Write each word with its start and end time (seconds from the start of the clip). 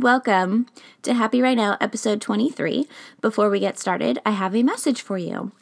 Welcome 0.00 0.66
to 1.02 1.12
Happy 1.12 1.42
Right 1.42 1.58
Now, 1.58 1.76
episode 1.78 2.22
23. 2.22 2.88
Before 3.20 3.50
we 3.50 3.60
get 3.60 3.78
started, 3.78 4.18
I 4.24 4.30
have 4.30 4.56
a 4.56 4.62
message 4.62 5.02
for 5.02 5.18
you. 5.18 5.52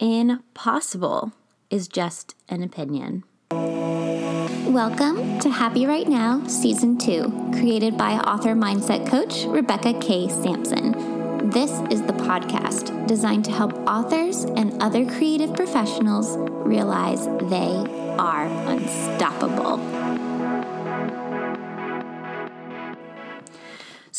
Impossible 0.00 1.32
is 1.68 1.88
just 1.88 2.34
an 2.48 2.62
opinion. 2.62 3.24
Welcome 3.50 5.38
to 5.40 5.50
Happy 5.50 5.84
Right 5.84 6.08
Now, 6.08 6.42
Season 6.46 6.96
2, 6.96 7.50
created 7.52 7.98
by 7.98 8.12
author 8.12 8.54
mindset 8.54 9.06
coach 9.06 9.44
Rebecca 9.44 9.92
K. 10.00 10.26
Sampson. 10.26 11.50
This 11.50 11.72
is 11.90 12.00
the 12.00 12.14
podcast 12.14 13.06
designed 13.06 13.44
to 13.44 13.52
help 13.52 13.74
authors 13.86 14.44
and 14.44 14.82
other 14.82 15.04
creative 15.04 15.54
professionals 15.54 16.38
realize 16.66 17.26
they 17.50 17.74
are 18.16 18.46
unstoppable. 18.70 20.01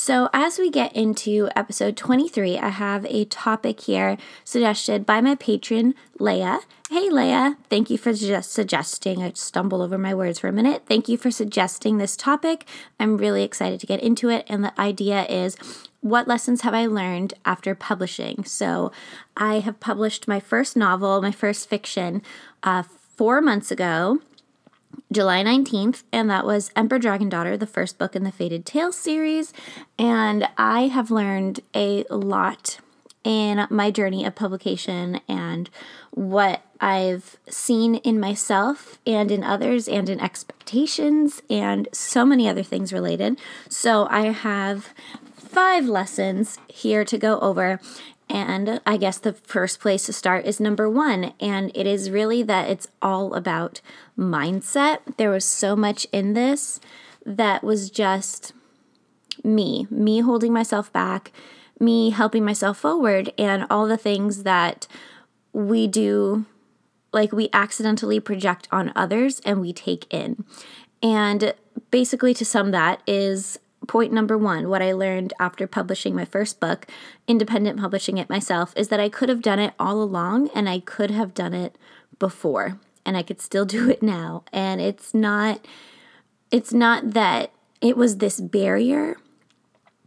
So, 0.05 0.29
as 0.33 0.59
we 0.59 0.69
get 0.69 0.93
into 0.93 1.47
episode 1.55 1.95
23, 1.95 2.57
I 2.57 2.67
have 2.67 3.05
a 3.05 3.23
topic 3.23 3.79
here 3.79 4.17
suggested 4.43 5.05
by 5.05 5.21
my 5.21 5.35
patron, 5.35 5.95
Leah. 6.19 6.59
Hey, 6.89 7.09
Leah, 7.09 7.55
thank 7.69 7.89
you 7.89 7.97
for 7.97 8.11
just 8.11 8.51
suggesting. 8.51 9.23
I 9.23 9.31
stumble 9.33 9.81
over 9.81 9.97
my 9.97 10.13
words 10.13 10.39
for 10.39 10.49
a 10.49 10.51
minute. 10.51 10.83
Thank 10.87 11.07
you 11.07 11.17
for 11.17 11.31
suggesting 11.31 11.99
this 11.99 12.17
topic. 12.17 12.67
I'm 12.99 13.15
really 13.15 13.43
excited 13.43 13.79
to 13.79 13.87
get 13.87 14.01
into 14.01 14.27
it. 14.27 14.45
And 14.49 14.61
the 14.61 14.77
idea 14.77 15.23
is 15.27 15.55
what 16.01 16.27
lessons 16.27 16.63
have 16.63 16.73
I 16.73 16.85
learned 16.85 17.35
after 17.45 17.73
publishing? 17.73 18.43
So, 18.43 18.91
I 19.37 19.59
have 19.59 19.79
published 19.79 20.27
my 20.27 20.41
first 20.41 20.75
novel, 20.75 21.21
my 21.21 21.31
first 21.31 21.69
fiction, 21.69 22.21
uh, 22.61 22.83
four 22.83 23.39
months 23.39 23.71
ago. 23.71 24.19
July 25.11 25.43
19th, 25.43 26.03
and 26.11 26.29
that 26.29 26.45
was 26.45 26.71
Ember 26.75 26.99
Dragon 26.99 27.29
Daughter, 27.29 27.55
the 27.55 27.67
first 27.67 27.97
book 27.97 28.15
in 28.15 28.23
the 28.23 28.31
Faded 28.31 28.65
Tales 28.65 28.97
series. 28.97 29.53
And 29.99 30.47
I 30.57 30.87
have 30.87 31.11
learned 31.11 31.59
a 31.73 32.03
lot 32.09 32.79
in 33.23 33.67
my 33.69 33.89
journey 33.89 34.25
of 34.25 34.35
publication 34.35 35.21
and 35.27 35.69
what 36.11 36.61
I've 36.81 37.37
seen 37.47 37.95
in 37.95 38.19
myself 38.19 38.99
and 39.07 39.31
in 39.31 39.43
others 39.43 39.87
and 39.87 40.09
in 40.09 40.19
expectations 40.19 41.41
and 41.49 41.87
so 41.93 42.25
many 42.25 42.49
other 42.49 42.63
things 42.63 42.91
related. 42.91 43.39
So 43.69 44.07
I 44.09 44.31
have 44.31 44.89
five 45.35 45.85
lessons 45.85 46.57
here 46.67 47.05
to 47.05 47.17
go 47.17 47.39
over. 47.39 47.79
And 48.29 48.81
I 48.85 48.97
guess 48.97 49.17
the 49.17 49.33
first 49.33 49.79
place 49.79 50.05
to 50.05 50.13
start 50.13 50.45
is 50.45 50.59
number 50.59 50.89
one. 50.89 51.33
And 51.39 51.71
it 51.75 51.85
is 51.85 52.09
really 52.09 52.43
that 52.43 52.69
it's 52.69 52.87
all 53.01 53.33
about 53.33 53.81
mindset. 54.17 54.99
There 55.17 55.29
was 55.29 55.45
so 55.45 55.75
much 55.75 56.07
in 56.11 56.33
this 56.33 56.79
that 57.25 57.63
was 57.63 57.89
just 57.89 58.53
me, 59.43 59.87
me 59.89 60.19
holding 60.19 60.53
myself 60.53 60.91
back, 60.91 61.31
me 61.79 62.11
helping 62.11 62.45
myself 62.45 62.77
forward, 62.77 63.33
and 63.37 63.65
all 63.69 63.87
the 63.87 63.97
things 63.97 64.43
that 64.43 64.87
we 65.51 65.87
do, 65.87 66.45
like 67.11 67.31
we 67.31 67.49
accidentally 67.53 68.19
project 68.19 68.67
on 68.71 68.91
others 68.95 69.41
and 69.45 69.61
we 69.61 69.73
take 69.73 70.11
in. 70.13 70.43
And 71.01 71.53
basically, 71.91 72.33
to 72.35 72.45
sum 72.45 72.71
that, 72.71 73.01
is 73.05 73.59
point 73.87 74.13
number 74.13 74.37
one, 74.37 74.69
what 74.69 74.81
I 74.81 74.93
learned 74.93 75.33
after 75.39 75.67
publishing 75.67 76.15
my 76.15 76.25
first 76.25 76.59
book, 76.59 76.87
independent 77.27 77.79
publishing 77.79 78.17
it 78.17 78.29
myself, 78.29 78.73
is 78.75 78.87
that 78.89 78.99
I 78.99 79.09
could 79.09 79.29
have 79.29 79.41
done 79.41 79.59
it 79.59 79.73
all 79.79 80.01
along 80.01 80.49
and 80.55 80.69
I 80.69 80.79
could 80.79 81.11
have 81.11 81.33
done 81.33 81.53
it 81.53 81.77
before 82.19 82.79
and 83.05 83.17
I 83.17 83.23
could 83.23 83.41
still 83.41 83.65
do 83.77 83.89
it 83.89 84.01
now. 84.01 84.43
And 84.51 84.81
it's 84.81 85.13
not 85.13 85.65
it's 86.51 86.71
not 86.71 87.11
that 87.11 87.51
it 87.81 87.97
was 87.97 88.17
this 88.17 88.39
barrier. 88.39 89.17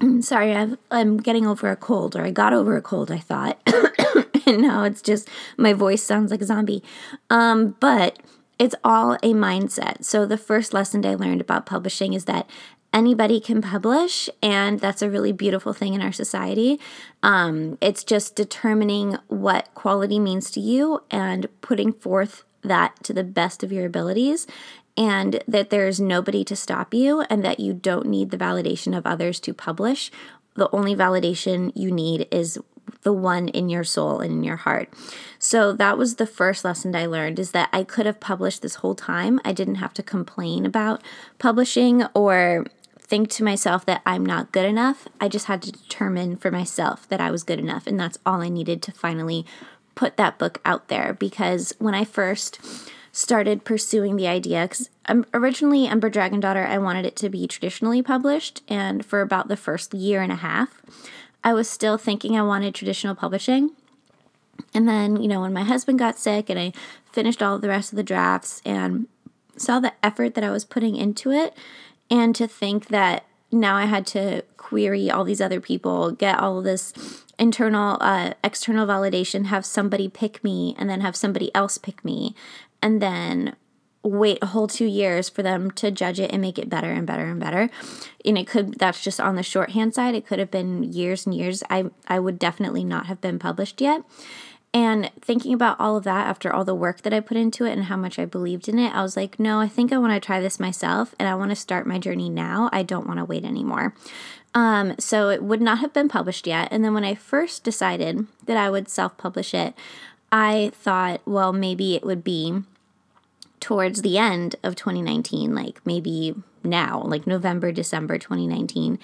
Sorry, 0.20 0.54
i 0.54 0.76
am 0.92 1.16
getting 1.16 1.46
over 1.46 1.70
a 1.70 1.76
cold, 1.76 2.14
or 2.14 2.22
I 2.22 2.30
got 2.30 2.52
over 2.52 2.76
a 2.76 2.82
cold, 2.82 3.10
I 3.10 3.18
thought. 3.18 3.58
and 4.46 4.62
now 4.62 4.84
it's 4.84 5.02
just 5.02 5.28
my 5.56 5.72
voice 5.72 6.02
sounds 6.02 6.30
like 6.30 6.40
a 6.40 6.46
zombie. 6.46 6.84
Um, 7.30 7.74
but 7.80 8.18
it's 8.58 8.74
all 8.84 9.14
a 9.14 9.34
mindset. 9.34 10.04
So, 10.04 10.24
the 10.24 10.38
first 10.38 10.72
lesson 10.72 11.04
I 11.04 11.14
learned 11.14 11.40
about 11.40 11.66
publishing 11.66 12.14
is 12.14 12.24
that 12.24 12.48
anybody 12.96 13.38
can 13.38 13.60
publish, 13.60 14.30
and 14.42 14.80
that's 14.80 15.02
a 15.02 15.10
really 15.10 15.30
beautiful 15.30 15.74
thing 15.74 15.92
in 15.92 16.00
our 16.00 16.12
society. 16.12 16.80
Um, 17.22 17.76
it's 17.82 18.02
just 18.02 18.34
determining 18.34 19.18
what 19.28 19.72
quality 19.74 20.18
means 20.18 20.50
to 20.52 20.60
you 20.60 21.02
and 21.10 21.46
putting 21.60 21.92
forth 21.92 22.44
that 22.62 23.04
to 23.04 23.12
the 23.12 23.22
best 23.22 23.62
of 23.62 23.70
your 23.70 23.84
abilities 23.84 24.46
and 24.96 25.44
that 25.46 25.68
there's 25.68 26.00
nobody 26.00 26.42
to 26.44 26.56
stop 26.56 26.94
you 26.94 27.20
and 27.28 27.44
that 27.44 27.60
you 27.60 27.74
don't 27.74 28.06
need 28.06 28.30
the 28.30 28.38
validation 28.38 28.96
of 28.96 29.06
others 29.06 29.38
to 29.40 29.52
publish. 29.52 30.10
The 30.54 30.74
only 30.74 30.96
validation 30.96 31.70
you 31.74 31.92
need 31.92 32.26
is 32.30 32.58
the 33.02 33.12
one 33.12 33.48
in 33.48 33.68
your 33.68 33.84
soul 33.84 34.20
and 34.20 34.32
in 34.32 34.44
your 34.44 34.56
heart. 34.56 34.88
So 35.38 35.72
that 35.74 35.98
was 35.98 36.16
the 36.16 36.26
first 36.26 36.64
lesson 36.64 36.96
I 36.96 37.04
learned 37.04 37.38
is 37.38 37.50
that 37.50 37.68
I 37.72 37.84
could 37.84 38.06
have 38.06 38.20
published 38.20 38.62
this 38.62 38.76
whole 38.76 38.94
time. 38.94 39.38
I 39.44 39.52
didn't 39.52 39.76
have 39.76 39.92
to 39.94 40.02
complain 40.02 40.64
about 40.64 41.02
publishing 41.38 42.04
or 42.14 42.64
think 43.08 43.28
to 43.30 43.44
myself 43.44 43.86
that 43.86 44.02
I'm 44.04 44.26
not 44.26 44.52
good 44.52 44.64
enough. 44.64 45.06
I 45.20 45.28
just 45.28 45.46
had 45.46 45.62
to 45.62 45.72
determine 45.72 46.36
for 46.36 46.50
myself 46.50 47.08
that 47.08 47.20
I 47.20 47.30
was 47.30 47.44
good 47.44 47.58
enough 47.58 47.86
and 47.86 47.98
that's 47.98 48.18
all 48.26 48.40
I 48.40 48.48
needed 48.48 48.82
to 48.82 48.92
finally 48.92 49.46
put 49.94 50.16
that 50.16 50.38
book 50.38 50.60
out 50.64 50.88
there 50.88 51.14
because 51.14 51.74
when 51.78 51.94
I 51.94 52.04
first 52.04 52.60
started 53.16 53.64
pursuing 53.64 54.16
the 54.16 54.26
idea, 54.26 54.64
because 54.64 54.90
um, 55.06 55.24
originally 55.32 55.86
Ember 55.86 56.10
Dragon 56.10 56.38
Daughter, 56.38 56.66
I 56.66 56.76
wanted 56.76 57.06
it 57.06 57.16
to 57.16 57.30
be 57.30 57.46
traditionally 57.46 58.02
published, 58.02 58.62
and 58.68 59.06
for 59.06 59.22
about 59.22 59.48
the 59.48 59.56
first 59.56 59.94
year 59.94 60.20
and 60.20 60.30
a 60.30 60.36
half, 60.36 60.82
I 61.42 61.54
was 61.54 61.68
still 61.68 61.96
thinking 61.96 62.36
I 62.36 62.42
wanted 62.42 62.74
traditional 62.74 63.14
publishing. 63.14 63.70
And 64.74 64.86
then, 64.86 65.16
you 65.16 65.28
know, 65.28 65.40
when 65.40 65.54
my 65.54 65.64
husband 65.64 65.98
got 65.98 66.18
sick 66.18 66.50
and 66.50 66.58
I 66.58 66.72
finished 67.10 67.42
all 67.42 67.58
the 67.58 67.68
rest 67.68 67.92
of 67.92 67.96
the 67.96 68.02
drafts 68.02 68.60
and 68.66 69.06
saw 69.56 69.80
the 69.80 69.94
effort 70.02 70.34
that 70.34 70.44
I 70.44 70.50
was 70.50 70.64
putting 70.64 70.96
into 70.96 71.30
it, 71.30 71.54
and 72.10 72.34
to 72.36 72.46
think 72.46 72.88
that 72.88 73.24
now 73.52 73.76
I 73.76 73.84
had 73.84 74.06
to 74.08 74.42
query 74.56 75.10
all 75.10 75.24
these 75.24 75.40
other 75.40 75.60
people, 75.60 76.10
get 76.10 76.38
all 76.38 76.58
of 76.58 76.64
this 76.64 76.92
internal, 77.38 77.98
uh, 78.00 78.34
external 78.42 78.86
validation, 78.86 79.46
have 79.46 79.64
somebody 79.64 80.08
pick 80.08 80.42
me, 80.42 80.74
and 80.78 80.90
then 80.90 81.00
have 81.00 81.16
somebody 81.16 81.54
else 81.54 81.78
pick 81.78 82.04
me, 82.04 82.34
and 82.82 83.00
then 83.00 83.54
wait 84.02 84.38
a 84.40 84.46
whole 84.46 84.68
two 84.68 84.86
years 84.86 85.28
for 85.28 85.42
them 85.42 85.70
to 85.72 85.90
judge 85.90 86.20
it 86.20 86.30
and 86.30 86.40
make 86.40 86.58
it 86.58 86.68
better 86.68 86.90
and 86.90 87.06
better 87.06 87.24
and 87.24 87.40
better. 87.40 87.68
And 88.24 88.38
it 88.38 88.46
could 88.46 88.74
that's 88.74 89.02
just 89.02 89.20
on 89.20 89.36
the 89.36 89.42
shorthand 89.42 89.94
side. 89.94 90.14
It 90.14 90.26
could 90.26 90.38
have 90.38 90.50
been 90.50 90.84
years 90.84 91.26
and 91.26 91.34
years. 91.34 91.62
I 91.68 91.86
I 92.06 92.20
would 92.20 92.38
definitely 92.38 92.84
not 92.84 93.06
have 93.06 93.20
been 93.20 93.38
published 93.38 93.80
yet. 93.80 94.02
And 94.76 95.10
thinking 95.22 95.54
about 95.54 95.80
all 95.80 95.96
of 95.96 96.04
that 96.04 96.26
after 96.26 96.52
all 96.52 96.62
the 96.62 96.74
work 96.74 97.00
that 97.00 97.14
I 97.14 97.20
put 97.20 97.38
into 97.38 97.64
it 97.64 97.72
and 97.72 97.84
how 97.84 97.96
much 97.96 98.18
I 98.18 98.26
believed 98.26 98.68
in 98.68 98.78
it, 98.78 98.94
I 98.94 99.00
was 99.00 99.16
like, 99.16 99.40
no, 99.40 99.58
I 99.58 99.68
think 99.68 99.90
I 99.90 99.96
want 99.96 100.12
to 100.12 100.20
try 100.20 100.38
this 100.38 100.60
myself 100.60 101.14
and 101.18 101.26
I 101.26 101.34
want 101.34 101.50
to 101.50 101.56
start 101.56 101.86
my 101.86 101.98
journey 101.98 102.28
now. 102.28 102.68
I 102.74 102.82
don't 102.82 103.06
want 103.06 103.18
to 103.18 103.24
wait 103.24 103.42
anymore. 103.42 103.94
Um, 104.54 104.94
so 104.98 105.30
it 105.30 105.42
would 105.42 105.62
not 105.62 105.78
have 105.78 105.94
been 105.94 106.10
published 106.10 106.46
yet. 106.46 106.68
And 106.70 106.84
then 106.84 106.92
when 106.92 107.04
I 107.04 107.14
first 107.14 107.64
decided 107.64 108.26
that 108.44 108.58
I 108.58 108.68
would 108.68 108.90
self 108.90 109.16
publish 109.16 109.54
it, 109.54 109.72
I 110.30 110.72
thought, 110.74 111.22
well, 111.24 111.54
maybe 111.54 111.96
it 111.96 112.04
would 112.04 112.22
be 112.22 112.62
towards 113.60 114.02
the 114.02 114.18
end 114.18 114.56
of 114.62 114.76
2019, 114.76 115.54
like 115.54 115.80
maybe 115.86 116.34
now, 116.62 117.02
like 117.06 117.26
November, 117.26 117.72
December 117.72 118.18
2019. 118.18 118.98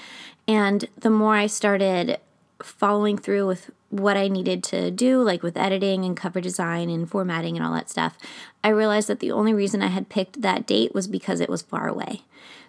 And 0.46 0.86
the 0.98 1.08
more 1.08 1.36
I 1.36 1.46
started 1.46 2.20
following 2.64 3.18
through 3.18 3.46
with 3.46 3.70
what 3.90 4.16
I 4.16 4.28
needed 4.28 4.64
to 4.64 4.90
do, 4.90 5.22
like 5.22 5.42
with 5.42 5.56
editing 5.56 6.04
and 6.04 6.16
cover 6.16 6.40
design 6.40 6.88
and 6.88 7.08
formatting 7.08 7.56
and 7.56 7.64
all 7.64 7.74
that 7.74 7.90
stuff, 7.90 8.16
I 8.64 8.68
realized 8.68 9.08
that 9.08 9.20
the 9.20 9.32
only 9.32 9.52
reason 9.52 9.82
I 9.82 9.88
had 9.88 10.08
picked 10.08 10.42
that 10.42 10.66
date 10.66 10.94
was 10.94 11.08
because 11.08 11.40
it 11.40 11.50
was 11.50 11.62
far 11.62 11.88
away. 11.88 12.22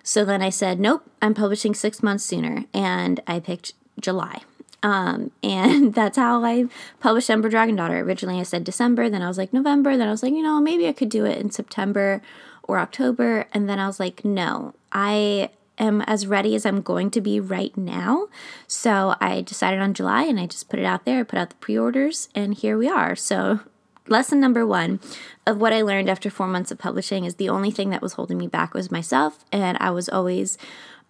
So 0.03 0.25
then 0.25 0.41
I 0.41 0.49
said, 0.49 0.79
nope, 0.79 1.09
I'm 1.21 1.33
publishing 1.33 1.73
six 1.73 2.03
months 2.03 2.25
sooner. 2.25 2.65
And 2.73 3.21
I 3.25 3.39
picked 3.39 3.73
July. 3.99 4.41
Um, 4.83 5.31
and 5.43 5.93
that's 5.93 6.17
how 6.17 6.43
I 6.43 6.65
published 6.99 7.29
Ember 7.29 7.49
Dragon 7.49 7.75
Daughter. 7.75 7.99
Originally, 7.99 8.39
I 8.39 8.43
said 8.43 8.63
December, 8.63 9.09
then 9.09 9.21
I 9.21 9.27
was 9.27 9.37
like 9.37 9.53
November, 9.53 9.97
then 9.97 10.09
I 10.09 10.11
was 10.11 10.21
like, 10.21 10.33
you 10.33 10.43
know, 10.43 10.59
maybe 10.59 10.87
I 10.87 10.93
could 10.93 11.09
do 11.09 11.25
it 11.25 11.39
in 11.39 11.51
September 11.51 12.21
or 12.63 12.79
October. 12.79 13.47
And 13.53 13.69
then 13.69 13.79
I 13.79 13.87
was 13.87 13.99
like, 13.99 14.25
no, 14.25 14.73
I 14.91 15.49
am 15.77 16.01
as 16.01 16.27
ready 16.27 16.55
as 16.55 16.65
I'm 16.65 16.81
going 16.81 17.09
to 17.11 17.21
be 17.21 17.39
right 17.39 17.75
now. 17.77 18.27
So 18.67 19.15
I 19.19 19.41
decided 19.41 19.79
on 19.79 19.93
July 19.93 20.23
and 20.23 20.39
I 20.39 20.45
just 20.45 20.69
put 20.69 20.79
it 20.79 20.85
out 20.85 21.05
there. 21.05 21.19
I 21.19 21.23
put 21.23 21.39
out 21.39 21.49
the 21.49 21.55
pre 21.55 21.77
orders, 21.77 22.29
and 22.35 22.53
here 22.53 22.77
we 22.77 22.87
are. 22.87 23.15
So, 23.15 23.61
lesson 24.07 24.39
number 24.39 24.65
one 24.65 24.99
of 25.47 25.59
what 25.59 25.73
I 25.73 25.81
learned 25.81 26.09
after 26.09 26.29
four 26.29 26.47
months 26.47 26.71
of 26.71 26.77
publishing 26.77 27.25
is 27.25 27.35
the 27.35 27.49
only 27.49 27.71
thing 27.71 27.89
that 27.89 28.01
was 28.01 28.13
holding 28.13 28.37
me 28.37 28.47
back 28.47 28.73
was 28.73 28.91
myself, 28.91 29.45
and 29.51 29.77
I 29.79 29.91
was 29.91 30.09
always 30.09 30.57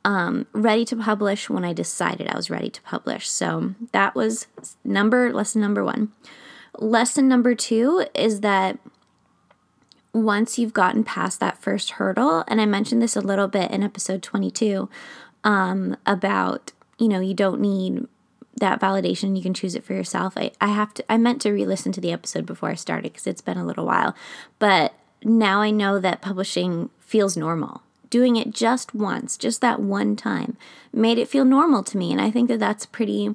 um, 0.05 0.47
ready 0.51 0.85
to 0.85 0.95
publish 0.95 1.49
when 1.49 1.63
I 1.63 1.73
decided 1.73 2.27
I 2.27 2.35
was 2.35 2.49
ready 2.49 2.69
to 2.69 2.81
publish. 2.81 3.29
So 3.29 3.75
that 3.91 4.15
was 4.15 4.47
number 4.83 5.31
lesson 5.31 5.61
number 5.61 5.83
one. 5.83 6.11
Lesson 6.77 7.27
number 7.27 7.55
two 7.55 8.05
is 8.13 8.41
that 8.41 8.79
once 10.13 10.59
you've 10.59 10.73
gotten 10.73 11.03
past 11.03 11.39
that 11.39 11.61
first 11.61 11.91
hurdle, 11.91 12.43
and 12.47 12.61
I 12.61 12.65
mentioned 12.65 13.01
this 13.01 13.15
a 13.15 13.21
little 13.21 13.47
bit 13.47 13.71
in 13.71 13.83
episode 13.83 14.21
22, 14.21 14.87
um, 15.43 15.97
about, 16.05 16.71
you 16.99 17.07
know, 17.07 17.19
you 17.19 17.33
don't 17.33 17.59
need 17.59 18.07
that 18.57 18.79
validation. 18.79 19.35
You 19.35 19.41
can 19.41 19.53
choose 19.53 19.75
it 19.75 19.83
for 19.83 19.93
yourself. 19.93 20.33
I, 20.37 20.51
I 20.61 20.67
have 20.67 20.93
to, 20.93 21.11
I 21.11 21.17
meant 21.17 21.41
to 21.41 21.51
re 21.51 21.65
listen 21.65 21.91
to 21.93 22.01
the 22.01 22.11
episode 22.11 22.45
before 22.45 22.69
I 22.69 22.75
started 22.75 23.11
because 23.11 23.27
it's 23.27 23.41
been 23.41 23.57
a 23.57 23.65
little 23.65 23.85
while. 23.85 24.15
But 24.59 24.93
now 25.23 25.61
I 25.61 25.71
know 25.71 25.99
that 25.99 26.21
publishing 26.21 26.89
feels 26.99 27.35
normal. 27.35 27.81
Doing 28.09 28.35
it 28.35 28.51
just 28.51 28.93
once, 28.93 29.37
just 29.37 29.59
that 29.61 29.79
one 29.79 30.15
time, 30.15 30.55
made 30.93 31.17
it 31.17 31.27
feel 31.27 31.45
normal 31.45 31.83
to 31.83 31.97
me. 31.97 32.11
And 32.11 32.21
I 32.21 32.29
think 32.29 32.47
that 32.49 32.59
that's 32.59 32.85
pretty 32.85 33.33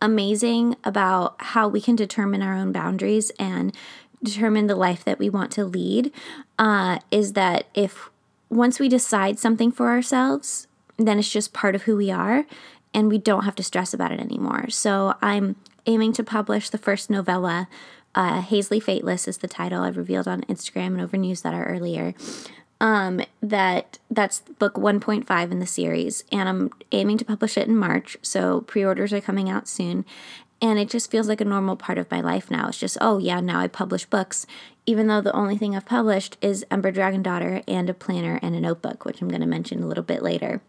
amazing 0.00 0.76
about 0.84 1.36
how 1.38 1.68
we 1.68 1.80
can 1.80 1.96
determine 1.96 2.42
our 2.42 2.54
own 2.54 2.72
boundaries 2.72 3.30
and 3.38 3.74
determine 4.22 4.66
the 4.66 4.76
life 4.76 5.04
that 5.04 5.18
we 5.18 5.28
want 5.28 5.50
to 5.52 5.64
lead. 5.64 6.12
Uh, 6.58 6.98
is 7.10 7.34
that 7.34 7.66
if 7.74 8.10
once 8.48 8.78
we 8.78 8.88
decide 8.88 9.38
something 9.38 9.70
for 9.72 9.88
ourselves, 9.88 10.66
then 10.96 11.18
it's 11.18 11.30
just 11.30 11.52
part 11.52 11.74
of 11.74 11.82
who 11.82 11.96
we 11.96 12.10
are 12.10 12.46
and 12.94 13.08
we 13.08 13.18
don't 13.18 13.44
have 13.44 13.54
to 13.56 13.62
stress 13.62 13.92
about 13.92 14.12
it 14.12 14.20
anymore. 14.20 14.70
So 14.70 15.14
I'm 15.20 15.56
aiming 15.86 16.12
to 16.14 16.24
publish 16.24 16.70
the 16.70 16.78
first 16.78 17.10
novella. 17.10 17.68
Uh, 18.14 18.40
Hazley 18.40 18.82
Fateless 18.82 19.28
is 19.28 19.38
the 19.38 19.48
title 19.48 19.82
I've 19.82 19.98
revealed 19.98 20.26
on 20.26 20.42
Instagram 20.42 20.86
and 20.86 21.00
over 21.02 21.16
newsletter 21.16 21.64
earlier 21.64 22.14
um, 22.80 23.22
that 23.40 23.98
that's 24.10 24.40
book 24.40 24.74
1.5 24.74 25.50
in 25.50 25.58
the 25.58 25.66
series 25.66 26.24
and 26.30 26.48
i'm 26.48 26.70
aiming 26.92 27.18
to 27.18 27.24
publish 27.24 27.56
it 27.56 27.66
in 27.66 27.76
march 27.76 28.16
so 28.22 28.60
pre-orders 28.62 29.12
are 29.12 29.20
coming 29.20 29.48
out 29.48 29.66
soon 29.66 30.04
and 30.60 30.78
it 30.78 30.88
just 30.88 31.10
feels 31.10 31.28
like 31.28 31.40
a 31.40 31.44
normal 31.44 31.76
part 31.76 31.98
of 31.98 32.10
my 32.10 32.20
life 32.20 32.50
now 32.50 32.68
it's 32.68 32.78
just 32.78 32.98
oh 33.00 33.18
yeah 33.18 33.40
now 33.40 33.60
i 33.60 33.66
publish 33.66 34.04
books 34.06 34.46
even 34.86 35.06
though 35.06 35.20
the 35.20 35.34
only 35.34 35.56
thing 35.56 35.74
i've 35.76 35.86
published 35.86 36.36
is 36.40 36.64
ember 36.70 36.90
dragon 36.90 37.22
daughter 37.22 37.62
and 37.66 37.90
a 37.90 37.94
planner 37.94 38.38
and 38.42 38.54
a 38.54 38.60
notebook 38.60 39.04
which 39.04 39.20
i'm 39.20 39.28
going 39.28 39.40
to 39.40 39.46
mention 39.46 39.82
a 39.82 39.86
little 39.86 40.04
bit 40.04 40.22
later 40.22 40.60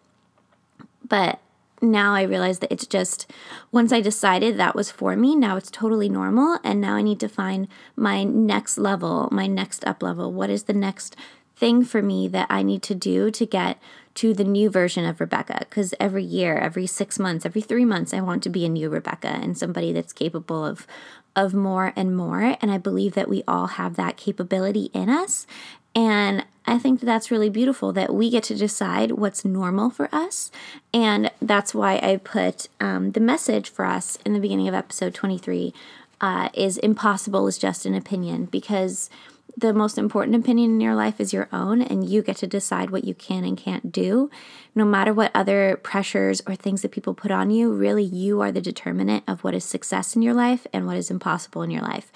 but 1.07 1.39
now 1.81 2.16
I 2.16 2.24
realize 2.24 2.60
that 2.60 2.72
it's 2.72 2.88
just 2.88 3.31
once 3.72 3.92
I 3.92 4.01
decided 4.01 4.57
that 4.57 4.75
was 4.75 4.89
for 4.89 5.16
me, 5.16 5.36
now 5.36 5.57
it's 5.57 5.69
totally 5.69 6.10
normal. 6.10 6.60
And 6.63 6.81
now 6.81 6.95
I 6.95 7.01
need 7.01 7.19
to 7.19 7.30
find 7.30 7.68
my 7.95 8.24
next 8.24 8.78
level, 8.78 9.30
my 9.31 9.48
next 9.48 9.86
up 9.86 10.01
level. 10.01 10.34
What 10.34 10.50
is 10.50 10.63
the 10.63 10.74
next 10.74 11.16
thing 11.57 11.83
for 11.83 12.01
me 12.01 12.27
that 12.27 12.48
I 12.50 12.63
need 12.63 12.83
to 12.83 12.95
do 12.95 13.31
to 13.31 13.45
get 13.45 13.77
to 14.15 14.33
the 14.33 14.44
new 14.44 14.69
version 14.69 15.06
of 15.06 15.19
Rebecca. 15.19 15.59
Because 15.59 15.94
every 16.00 16.24
year, 16.24 16.57
every 16.57 16.88
six 16.88 17.19
months, 17.19 17.45
every 17.45 17.62
three 17.62 17.86
months, 17.86 18.13
I 18.13 18.21
want 18.21 18.44
to 18.44 18.50
be 18.50 18.65
a 18.65 18.69
new 18.69 18.89
Rebecca 18.89 19.27
and 19.27 19.57
somebody 19.57 19.92
that's 19.92 20.13
capable 20.13 20.65
of 20.65 20.88
of 21.36 21.54
more 21.54 21.94
and 21.95 22.18
more. 22.18 22.57
And 22.62 22.71
I 22.71 22.80
believe 22.80 23.13
that 23.13 23.30
we 23.30 23.44
all 23.48 23.68
have 23.68 23.95
that 23.95 24.18
capability 24.18 24.89
in 24.92 25.07
us. 25.07 25.45
And 25.94 26.44
I 26.65 26.80
think 26.80 27.00
that 27.00 27.06
that's 27.06 27.30
really 27.30 27.50
beautiful 27.50 27.94
that 27.94 28.13
we 28.13 28.31
get 28.31 28.44
to 28.45 28.56
decide 28.56 29.12
what's 29.12 29.45
normal 29.45 29.92
for 29.92 30.10
us. 30.12 30.51
And 30.92 31.31
that's 31.39 31.75
why 31.75 32.00
I 32.00 32.18
put 32.18 32.69
um, 32.80 33.12
the 33.12 33.19
message 33.19 33.69
for 33.69 33.86
us 33.86 34.18
in 34.25 34.33
the 34.33 34.39
beginning 34.39 34.68
of 34.68 34.74
episode 34.74 35.13
23 35.13 35.74
uh, 36.19 36.50
is 36.56 36.77
impossible 36.80 37.48
is 37.48 37.60
just 37.60 37.86
an 37.86 37.94
opinion 37.94 38.45
because 38.45 39.12
the 39.59 39.74
most 39.74 39.98
important 39.98 40.36
opinion 40.36 40.69
in 40.69 40.81
your 40.81 40.94
life 40.94 41.19
is 41.19 41.33
your 41.33 41.50
own, 41.51 41.81
and 41.81 42.07
you 42.07 42.21
get 42.21 42.38
to 42.38 42.48
decide 42.48 42.92
what 42.92 43.04
you 43.04 43.15
can 43.15 43.44
and 43.44 43.57
can't 43.57 43.92
do. 43.92 44.30
No 44.75 44.86
matter 44.86 45.12
what 45.13 45.31
other 45.33 45.80
pressures 45.81 46.44
or 46.45 46.56
things 46.56 46.83
that 46.83 46.92
people 46.92 47.15
put 47.15 47.31
on 47.31 47.50
you, 47.50 47.74
really, 47.74 48.04
you 48.04 48.39
are 48.42 48.51
the 48.51 48.62
determinant 48.62 49.24
of 49.27 49.44
what 49.44 49.56
is 49.56 49.65
success 49.65 50.15
in 50.15 50.21
your 50.21 50.36
life 50.36 50.68
and 50.71 50.86
what 50.86 50.95
is 50.95 51.09
impossible 51.09 51.63
in 51.63 51.71
your 51.71 51.81
life. 51.81 52.12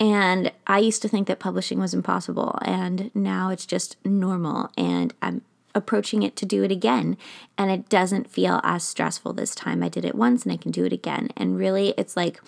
And 0.00 0.50
I 0.66 0.80
used 0.80 1.00
to 1.02 1.08
think 1.08 1.28
that 1.28 1.38
publishing 1.38 1.78
was 1.78 1.94
impossible, 1.94 2.58
and 2.62 3.12
now 3.14 3.50
it's 3.50 3.66
just 3.66 3.96
normal, 4.04 4.72
and 4.76 5.14
I'm 5.22 5.42
approaching 5.76 6.24
it 6.24 6.34
to 6.34 6.44
do 6.44 6.64
it 6.64 6.72
again. 6.72 7.16
And 7.56 7.70
it 7.70 7.88
doesn't 7.88 8.28
feel 8.28 8.60
as 8.64 8.82
stressful 8.82 9.34
this 9.34 9.54
time. 9.54 9.84
I 9.84 9.88
did 9.88 10.04
it 10.04 10.16
once 10.16 10.42
and 10.42 10.52
I 10.52 10.56
can 10.56 10.72
do 10.72 10.84
it 10.84 10.92
again. 10.92 11.28
And 11.36 11.56
really, 11.56 11.94
it's 11.96 12.16
like, 12.16 12.40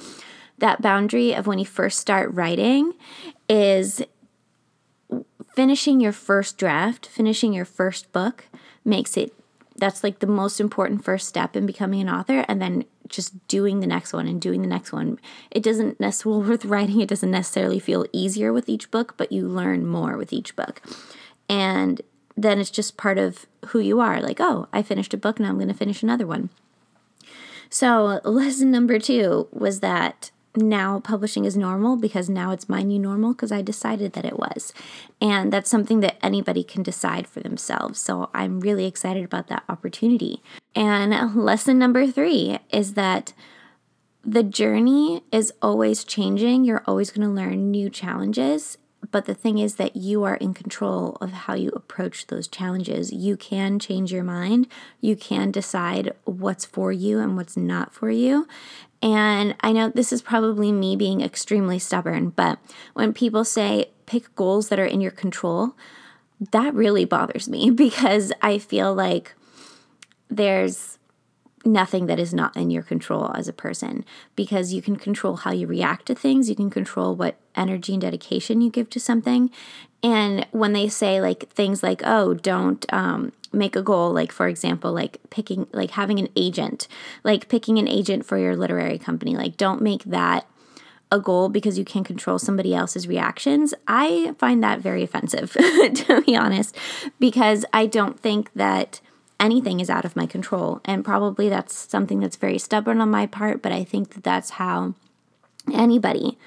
that 0.58 0.82
boundary 0.82 1.32
of 1.32 1.46
when 1.46 1.58
you 1.58 1.64
first 1.64 1.98
start 1.98 2.32
writing 2.32 2.92
is 3.48 4.02
finishing 5.54 6.00
your 6.00 6.12
first 6.12 6.58
draft, 6.58 7.06
finishing 7.06 7.52
your 7.52 7.64
first 7.64 8.12
book 8.12 8.44
makes 8.84 9.16
it 9.16 9.32
that's 9.76 10.04
like 10.04 10.18
the 10.18 10.26
most 10.26 10.60
important 10.60 11.04
first 11.04 11.26
step 11.26 11.56
in 11.56 11.66
becoming 11.66 12.02
an 12.02 12.08
author 12.08 12.44
and 12.46 12.60
then 12.60 12.84
just 13.08 13.46
doing 13.48 13.80
the 13.80 13.86
next 13.86 14.12
one 14.12 14.28
and 14.28 14.40
doing 14.40 14.62
the 14.62 14.68
next 14.68 14.92
one. 14.92 15.18
It 15.50 15.62
doesn't 15.62 15.98
necessarily 15.98 16.48
with 16.48 16.64
writing 16.64 17.00
it 17.00 17.08
doesn't 17.08 17.30
necessarily 17.30 17.78
feel 17.78 18.06
easier 18.12 18.52
with 18.52 18.68
each 18.68 18.90
book, 18.90 19.14
but 19.16 19.32
you 19.32 19.46
learn 19.46 19.86
more 19.86 20.16
with 20.16 20.32
each 20.32 20.54
book. 20.56 20.82
And 21.48 22.00
then 22.36 22.58
it's 22.58 22.70
just 22.70 22.96
part 22.96 23.18
of 23.18 23.46
who 23.66 23.78
you 23.78 24.00
are. 24.00 24.20
Like, 24.20 24.40
oh, 24.40 24.68
I 24.72 24.82
finished 24.82 25.14
a 25.14 25.18
book, 25.18 25.38
now 25.38 25.48
I'm 25.48 25.56
going 25.56 25.68
to 25.68 25.74
finish 25.74 26.02
another 26.02 26.26
one. 26.26 26.50
So, 27.68 28.20
lesson 28.24 28.70
number 28.70 28.98
2 28.98 29.48
was 29.52 29.80
that 29.80 30.30
now 30.56 31.00
publishing 31.00 31.44
is 31.44 31.56
normal 31.56 31.96
because 31.96 32.28
now 32.28 32.50
it's 32.50 32.68
my 32.68 32.82
new 32.82 32.98
normal 32.98 33.32
because 33.32 33.52
I 33.52 33.62
decided 33.62 34.12
that 34.12 34.24
it 34.24 34.38
was. 34.38 34.72
And 35.20 35.52
that's 35.52 35.70
something 35.70 36.00
that 36.00 36.18
anybody 36.22 36.62
can 36.62 36.82
decide 36.82 37.26
for 37.26 37.40
themselves. 37.40 38.00
So 38.00 38.30
I'm 38.34 38.60
really 38.60 38.86
excited 38.86 39.24
about 39.24 39.48
that 39.48 39.64
opportunity. 39.68 40.42
And 40.74 41.34
lesson 41.34 41.78
number 41.78 42.06
three 42.06 42.58
is 42.70 42.94
that 42.94 43.32
the 44.24 44.42
journey 44.42 45.24
is 45.32 45.52
always 45.60 46.04
changing. 46.04 46.64
You're 46.64 46.84
always 46.86 47.10
going 47.10 47.26
to 47.26 47.34
learn 47.34 47.70
new 47.70 47.90
challenges. 47.90 48.78
But 49.10 49.24
the 49.24 49.34
thing 49.34 49.58
is 49.58 49.76
that 49.76 49.96
you 49.96 50.22
are 50.24 50.36
in 50.36 50.54
control 50.54 51.16
of 51.20 51.32
how 51.32 51.54
you 51.54 51.70
approach 51.70 52.28
those 52.28 52.46
challenges. 52.46 53.12
You 53.12 53.36
can 53.36 53.78
change 53.78 54.12
your 54.12 54.22
mind. 54.22 54.68
You 55.00 55.16
can 55.16 55.50
decide 55.50 56.12
what's 56.24 56.64
for 56.64 56.92
you 56.92 57.18
and 57.18 57.36
what's 57.36 57.56
not 57.56 57.92
for 57.92 58.10
you. 58.10 58.46
And 59.02 59.56
I 59.60 59.72
know 59.72 59.88
this 59.88 60.12
is 60.12 60.22
probably 60.22 60.70
me 60.70 60.94
being 60.94 61.20
extremely 61.20 61.80
stubborn, 61.80 62.30
but 62.30 62.60
when 62.94 63.12
people 63.12 63.44
say 63.44 63.90
pick 64.06 64.34
goals 64.36 64.68
that 64.68 64.78
are 64.78 64.84
in 64.84 65.00
your 65.00 65.10
control, 65.10 65.74
that 66.52 66.72
really 66.74 67.04
bothers 67.04 67.48
me 67.48 67.70
because 67.84 68.32
I 68.40 68.58
feel 68.58 68.94
like 68.94 69.34
there's 70.28 70.98
nothing 71.64 72.06
that 72.06 72.18
is 72.18 72.34
not 72.34 72.56
in 72.56 72.70
your 72.70 72.82
control 72.82 73.30
as 73.34 73.48
a 73.48 73.52
person 73.52 74.04
because 74.36 74.72
you 74.72 74.82
can 74.82 74.96
control 74.96 75.36
how 75.36 75.52
you 75.52 75.66
react 75.66 76.06
to 76.06 76.14
things, 76.14 76.48
you 76.48 76.56
can 76.56 76.70
control 76.70 77.14
what 77.14 77.36
energy 77.54 77.92
and 77.92 78.02
dedication 78.02 78.60
you 78.60 78.70
give 78.70 78.90
to 78.90 79.00
something. 79.00 79.50
And 80.02 80.46
when 80.50 80.72
they 80.72 80.88
say 80.88 81.20
like 81.20 81.48
things 81.50 81.82
like, 81.82 82.02
oh, 82.04 82.34
don't 82.34 82.84
um, 82.92 83.32
make 83.52 83.76
a 83.76 83.82
goal, 83.82 84.12
like 84.12 84.32
for 84.32 84.48
example, 84.48 84.92
like 84.92 85.18
picking, 85.30 85.66
like 85.72 85.92
having 85.92 86.18
an 86.18 86.28
agent, 86.34 86.88
like 87.22 87.48
picking 87.48 87.78
an 87.78 87.88
agent 87.88 88.26
for 88.26 88.38
your 88.38 88.56
literary 88.56 88.98
company, 88.98 89.36
like 89.36 89.56
don't 89.56 89.80
make 89.80 90.02
that 90.04 90.46
a 91.12 91.20
goal 91.20 91.50
because 91.50 91.78
you 91.78 91.84
can't 91.84 92.06
control 92.06 92.38
somebody 92.38 92.74
else's 92.74 93.06
reactions. 93.06 93.74
I 93.86 94.34
find 94.38 94.64
that 94.64 94.80
very 94.80 95.02
offensive, 95.02 95.52
to 95.94 96.22
be 96.26 96.34
honest, 96.34 96.76
because 97.20 97.64
I 97.72 97.86
don't 97.86 98.18
think 98.18 98.50
that 98.54 99.00
anything 99.42 99.80
is 99.80 99.90
out 99.90 100.06
of 100.06 100.16
my 100.16 100.24
control. 100.24 100.80
And 100.84 101.04
probably 101.04 101.48
that's 101.48 101.74
something 101.90 102.20
that's 102.20 102.36
very 102.36 102.58
stubborn 102.58 103.00
on 103.00 103.10
my 103.10 103.26
part, 103.26 103.60
but 103.60 103.72
I 103.72 103.84
think 103.84 104.14
that 104.14 104.24
that's 104.24 104.50
how 104.50 104.94
anybody 105.74 106.38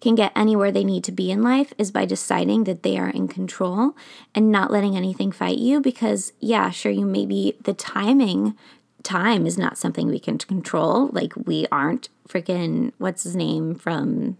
can 0.00 0.14
get 0.14 0.32
anywhere 0.36 0.70
they 0.70 0.84
need 0.84 1.02
to 1.04 1.12
be 1.12 1.30
in 1.30 1.42
life 1.42 1.72
is 1.78 1.90
by 1.90 2.04
deciding 2.04 2.64
that 2.64 2.82
they 2.82 2.98
are 2.98 3.08
in 3.08 3.26
control 3.28 3.96
and 4.34 4.52
not 4.52 4.70
letting 4.70 4.96
anything 4.96 5.32
fight 5.32 5.58
you 5.58 5.80
because 5.80 6.32
yeah 6.38 6.68
sure 6.70 6.92
you 6.92 7.06
maybe 7.06 7.56
the 7.62 7.72
timing 7.72 8.54
time 9.02 9.46
is 9.46 9.56
not 9.56 9.78
something 9.78 10.08
we 10.08 10.18
can 10.18 10.36
control 10.36 11.08
like 11.12 11.32
we 11.46 11.66
aren't 11.72 12.08
freaking 12.28 12.92
what's 12.98 13.22
his 13.22 13.34
name 13.34 13.74
from 13.74 14.36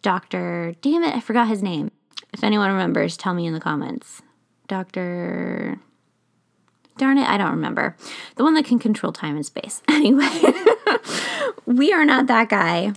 Dr. 0.00 0.74
damn 0.80 1.04
it 1.04 1.14
I 1.14 1.20
forgot 1.20 1.46
his 1.46 1.62
name 1.62 1.92
if 2.32 2.42
anyone 2.42 2.70
remembers 2.70 3.16
tell 3.16 3.34
me 3.34 3.46
in 3.46 3.54
the 3.54 3.60
comments 3.60 4.20
Dr. 4.66 5.78
Darn 6.98 7.18
it, 7.18 7.28
I 7.28 7.38
don't 7.38 7.50
remember. 7.50 7.96
The 8.36 8.44
one 8.44 8.54
that 8.54 8.64
can 8.64 8.78
control 8.78 9.12
time 9.12 9.36
and 9.36 9.46
space. 9.46 9.82
Anyway, 9.88 10.28
we 11.66 11.92
are 11.92 12.04
not 12.04 12.26
that 12.26 12.48
guy 12.48 12.92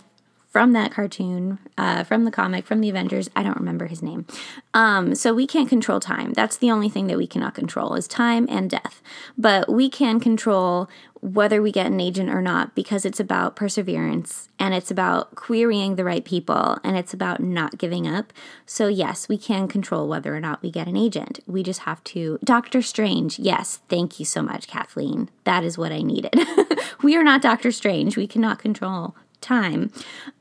from 0.49 0.71
that 0.71 0.89
cartoon, 0.91 1.59
uh, 1.77 2.03
from 2.03 2.23
the 2.23 2.31
comic, 2.31 2.65
from 2.65 2.79
the 2.79 2.89
Avengers. 2.89 3.29
I 3.35 3.43
don't 3.43 3.57
remember 3.57 3.87
his 3.87 4.01
name. 4.01 4.25
Um, 4.73 5.13
so 5.13 5.33
we 5.33 5.45
can't 5.45 5.67
control 5.67 5.99
time. 5.99 6.33
That's 6.33 6.57
the 6.57 6.71
only 6.71 6.87
thing 6.87 7.07
that 7.07 7.17
we 7.17 7.27
cannot 7.27 7.53
control 7.53 7.93
is 7.93 8.07
time 8.07 8.47
and 8.49 8.69
death. 8.69 9.03
But 9.37 9.69
we 9.69 9.89
can 9.89 10.19
control 10.19 10.89
whether 11.25 11.59
we 11.59 11.71
get 11.71 11.87
an 11.87 11.99
agent 11.99 12.29
or 12.29 12.41
not 12.41 12.75
because 12.75 13.03
it's 13.03 13.19
about 13.19 13.55
perseverance 13.55 14.47
and 14.59 14.75
it's 14.75 14.91
about 14.91 15.33
querying 15.33 15.95
the 15.95 16.03
right 16.03 16.23
people 16.23 16.77
and 16.83 16.95
it's 16.95 17.15
about 17.15 17.39
not 17.39 17.79
giving 17.79 18.07
up. 18.07 18.31
So, 18.67 18.87
yes, 18.87 19.27
we 19.27 19.39
can 19.39 19.67
control 19.67 20.07
whether 20.07 20.35
or 20.35 20.39
not 20.39 20.61
we 20.61 20.69
get 20.69 20.87
an 20.87 20.95
agent. 20.95 21.39
We 21.47 21.63
just 21.63 21.81
have 21.81 22.03
to. 22.05 22.37
Doctor 22.43 22.83
Strange, 22.83 23.39
yes, 23.39 23.79
thank 23.89 24.19
you 24.19 24.25
so 24.25 24.43
much, 24.43 24.67
Kathleen. 24.67 25.29
That 25.45 25.63
is 25.63 25.79
what 25.79 25.91
I 25.91 26.03
needed. 26.03 26.35
we 27.01 27.15
are 27.15 27.23
not 27.23 27.41
Doctor 27.41 27.71
Strange. 27.71 28.15
We 28.15 28.27
cannot 28.27 28.59
control 28.59 29.15
time, 29.41 29.91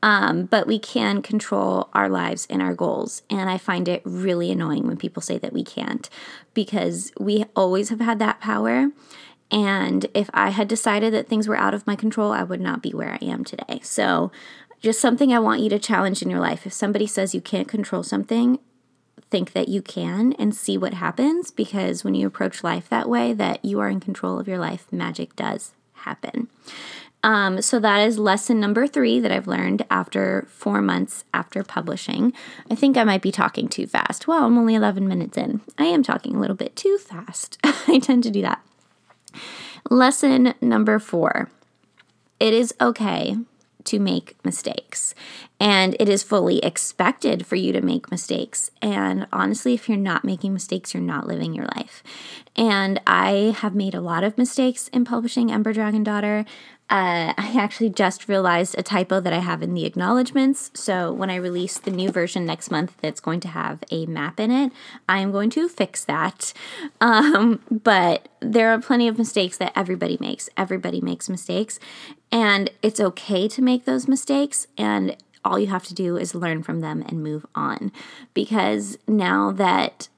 um, 0.01 0.45
but 0.45 0.67
we 0.67 0.79
can 0.79 1.21
control 1.21 1.89
our 1.93 2.09
lives 2.09 2.47
and 2.49 2.61
our 2.61 2.73
goals. 2.73 3.23
And 3.29 3.49
I 3.49 3.57
find 3.57 3.87
it 3.87 4.01
really 4.03 4.51
annoying 4.51 4.87
when 4.87 4.97
people 4.97 5.21
say 5.21 5.37
that 5.39 5.53
we 5.53 5.63
can't 5.63 6.09
because 6.53 7.11
we 7.19 7.45
always 7.55 7.89
have 7.89 8.01
had 8.01 8.19
that 8.19 8.39
power. 8.39 8.89
And 9.51 10.07
if 10.13 10.29
I 10.33 10.49
had 10.49 10.67
decided 10.67 11.13
that 11.13 11.27
things 11.27 11.47
were 11.47 11.57
out 11.57 11.73
of 11.73 11.85
my 11.85 11.95
control, 11.95 12.31
I 12.31 12.43
would 12.43 12.61
not 12.61 12.81
be 12.81 12.91
where 12.91 13.13
I 13.13 13.25
am 13.25 13.43
today. 13.43 13.79
So, 13.83 14.31
just 14.81 14.99
something 14.99 15.33
I 15.33 15.39
want 15.39 15.61
you 15.61 15.69
to 15.69 15.79
challenge 15.79 16.21
in 16.21 16.29
your 16.29 16.39
life. 16.39 16.65
If 16.65 16.73
somebody 16.73 17.07
says 17.07 17.33
you 17.33 17.41
can't 17.41 17.67
control 17.67 18.03
something, 18.03 18.59
think 19.29 19.53
that 19.53 19.67
you 19.67 19.81
can 19.81 20.33
and 20.33 20.55
see 20.55 20.77
what 20.77 20.93
happens 20.93 21.51
because 21.51 22.03
when 22.03 22.13
you 22.13 22.27
approach 22.27 22.63
life 22.63 22.87
that 22.89 23.09
way, 23.09 23.33
that 23.33 23.63
you 23.65 23.79
are 23.79 23.89
in 23.89 23.99
control 23.99 24.39
of 24.39 24.47
your 24.47 24.59
life, 24.59 24.85
magic 24.91 25.35
does 25.35 25.73
happen. 25.93 26.47
Um, 27.23 27.59
so 27.63 27.79
that 27.79 28.07
is 28.07 28.19
lesson 28.19 28.59
number 28.59 28.85
three 28.85 29.19
that 29.19 29.31
I've 29.31 29.47
learned 29.47 29.83
after 29.89 30.45
four 30.47 30.79
months 30.81 31.25
after 31.33 31.63
publishing. 31.63 32.33
I 32.69 32.75
think 32.75 32.97
I 32.97 33.03
might 33.03 33.23
be 33.23 33.31
talking 33.31 33.67
too 33.67 33.87
fast. 33.87 34.27
Well, 34.27 34.45
I'm 34.45 34.57
only 34.59 34.75
11 34.75 35.07
minutes 35.07 35.35
in. 35.35 35.61
I 35.79 35.85
am 35.85 36.03
talking 36.03 36.35
a 36.35 36.39
little 36.39 36.55
bit 36.55 36.75
too 36.75 36.99
fast. 36.99 37.57
I 37.63 37.97
tend 37.97 38.21
to 38.23 38.31
do 38.31 38.43
that. 38.43 38.61
Lesson 39.89 40.53
number 40.61 40.99
four 40.99 41.49
it 42.39 42.53
is 42.53 42.73
okay 42.81 43.37
to 43.85 43.99
make 43.99 44.35
mistakes. 44.43 45.15
And 45.59 45.95
it 45.99 46.09
is 46.09 46.23
fully 46.23 46.59
expected 46.59 47.45
for 47.45 47.55
you 47.55 47.71
to 47.71 47.81
make 47.81 48.11
mistakes. 48.11 48.71
And 48.81 49.27
honestly, 49.31 49.73
if 49.73 49.87
you're 49.87 49.97
not 49.97 50.25
making 50.25 50.53
mistakes, 50.53 50.93
you're 50.93 51.03
not 51.03 51.27
living 51.27 51.53
your 51.53 51.67
life. 51.75 52.03
And 52.55 52.99
I 53.07 53.55
have 53.59 53.75
made 53.75 53.93
a 53.93 54.01
lot 54.01 54.23
of 54.23 54.37
mistakes 54.37 54.87
in 54.89 55.05
publishing 55.05 55.51
Ember 55.51 55.71
Dragon 55.71 56.03
Daughter. 56.03 56.45
Uh, 56.87 57.33
I 57.35 57.55
actually 57.57 57.89
just 57.89 58.27
realized 58.27 58.75
a 58.77 58.83
typo 58.83 59.19
that 59.19 59.33
I 59.33 59.39
have 59.39 59.63
in 59.63 59.73
the 59.73 59.85
acknowledgments. 59.85 60.69
So 60.75 61.11
when 61.11 61.31
I 61.31 61.35
release 61.35 61.79
the 61.79 61.89
new 61.89 62.11
version 62.11 62.45
next 62.45 62.69
month 62.69 62.95
that's 63.01 63.19
going 63.19 63.39
to 63.39 63.47
have 63.47 63.83
a 63.89 64.05
map 64.05 64.39
in 64.39 64.51
it, 64.51 64.71
I 65.09 65.19
am 65.19 65.31
going 65.31 65.49
to 65.51 65.67
fix 65.67 66.05
that. 66.05 66.53
Um, 67.01 67.61
but 67.71 68.29
there 68.39 68.71
are 68.71 68.79
plenty 68.79 69.07
of 69.07 69.17
mistakes 69.17 69.57
that 69.57 69.73
everybody 69.75 70.17
makes. 70.19 70.47
Everybody 70.57 71.01
makes 71.01 71.27
mistakes. 71.27 71.79
And 72.31 72.69
it's 72.83 72.99
okay 72.99 73.47
to 73.47 73.61
make 73.63 73.85
those 73.85 74.07
mistakes. 74.07 74.67
And 74.77 75.17
all 75.43 75.57
you 75.57 75.67
have 75.67 75.85
to 75.85 75.93
do 75.95 76.17
is 76.17 76.35
learn 76.35 76.61
from 76.61 76.81
them 76.81 77.03
and 77.07 77.23
move 77.23 77.47
on. 77.55 77.91
Because 78.35 78.99
now 79.07 79.51
that 79.51 80.09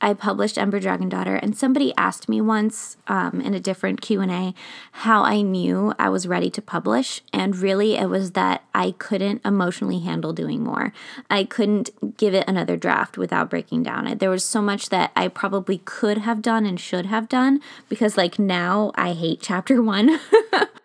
I 0.00 0.14
published 0.14 0.58
Ember 0.58 0.80
Dragon 0.80 1.08
Daughter, 1.08 1.36
and 1.36 1.56
somebody 1.56 1.94
asked 1.96 2.28
me 2.28 2.40
once 2.40 2.96
um, 3.08 3.40
in 3.40 3.54
a 3.54 3.60
different 3.60 4.00
Q 4.00 4.20
and 4.20 4.30
A 4.30 4.54
how 4.92 5.22
I 5.22 5.40
knew 5.40 5.94
I 5.98 6.08
was 6.08 6.28
ready 6.28 6.50
to 6.50 6.62
publish, 6.62 7.22
and 7.32 7.56
really 7.56 7.96
it 7.96 8.10
was 8.10 8.32
that 8.32 8.64
I 8.74 8.92
couldn't 8.92 9.44
emotionally 9.44 10.00
handle 10.00 10.32
doing 10.32 10.62
more. 10.62 10.92
I 11.30 11.44
couldn't 11.44 12.16
give 12.16 12.34
it 12.34 12.48
another 12.48 12.76
draft 12.76 13.16
without 13.16 13.50
breaking 13.50 13.82
down. 13.82 14.06
It 14.06 14.18
There 14.18 14.30
was 14.30 14.44
so 14.44 14.60
much 14.60 14.90
that 14.90 15.10
I 15.16 15.28
probably 15.28 15.78
could 15.84 16.18
have 16.18 16.42
done 16.42 16.66
and 16.66 16.78
should 16.78 17.06
have 17.06 17.28
done 17.28 17.60
because, 17.88 18.16
like 18.16 18.38
now, 18.38 18.92
I 18.96 19.12
hate 19.12 19.40
chapter 19.40 19.82
one. 19.82 20.20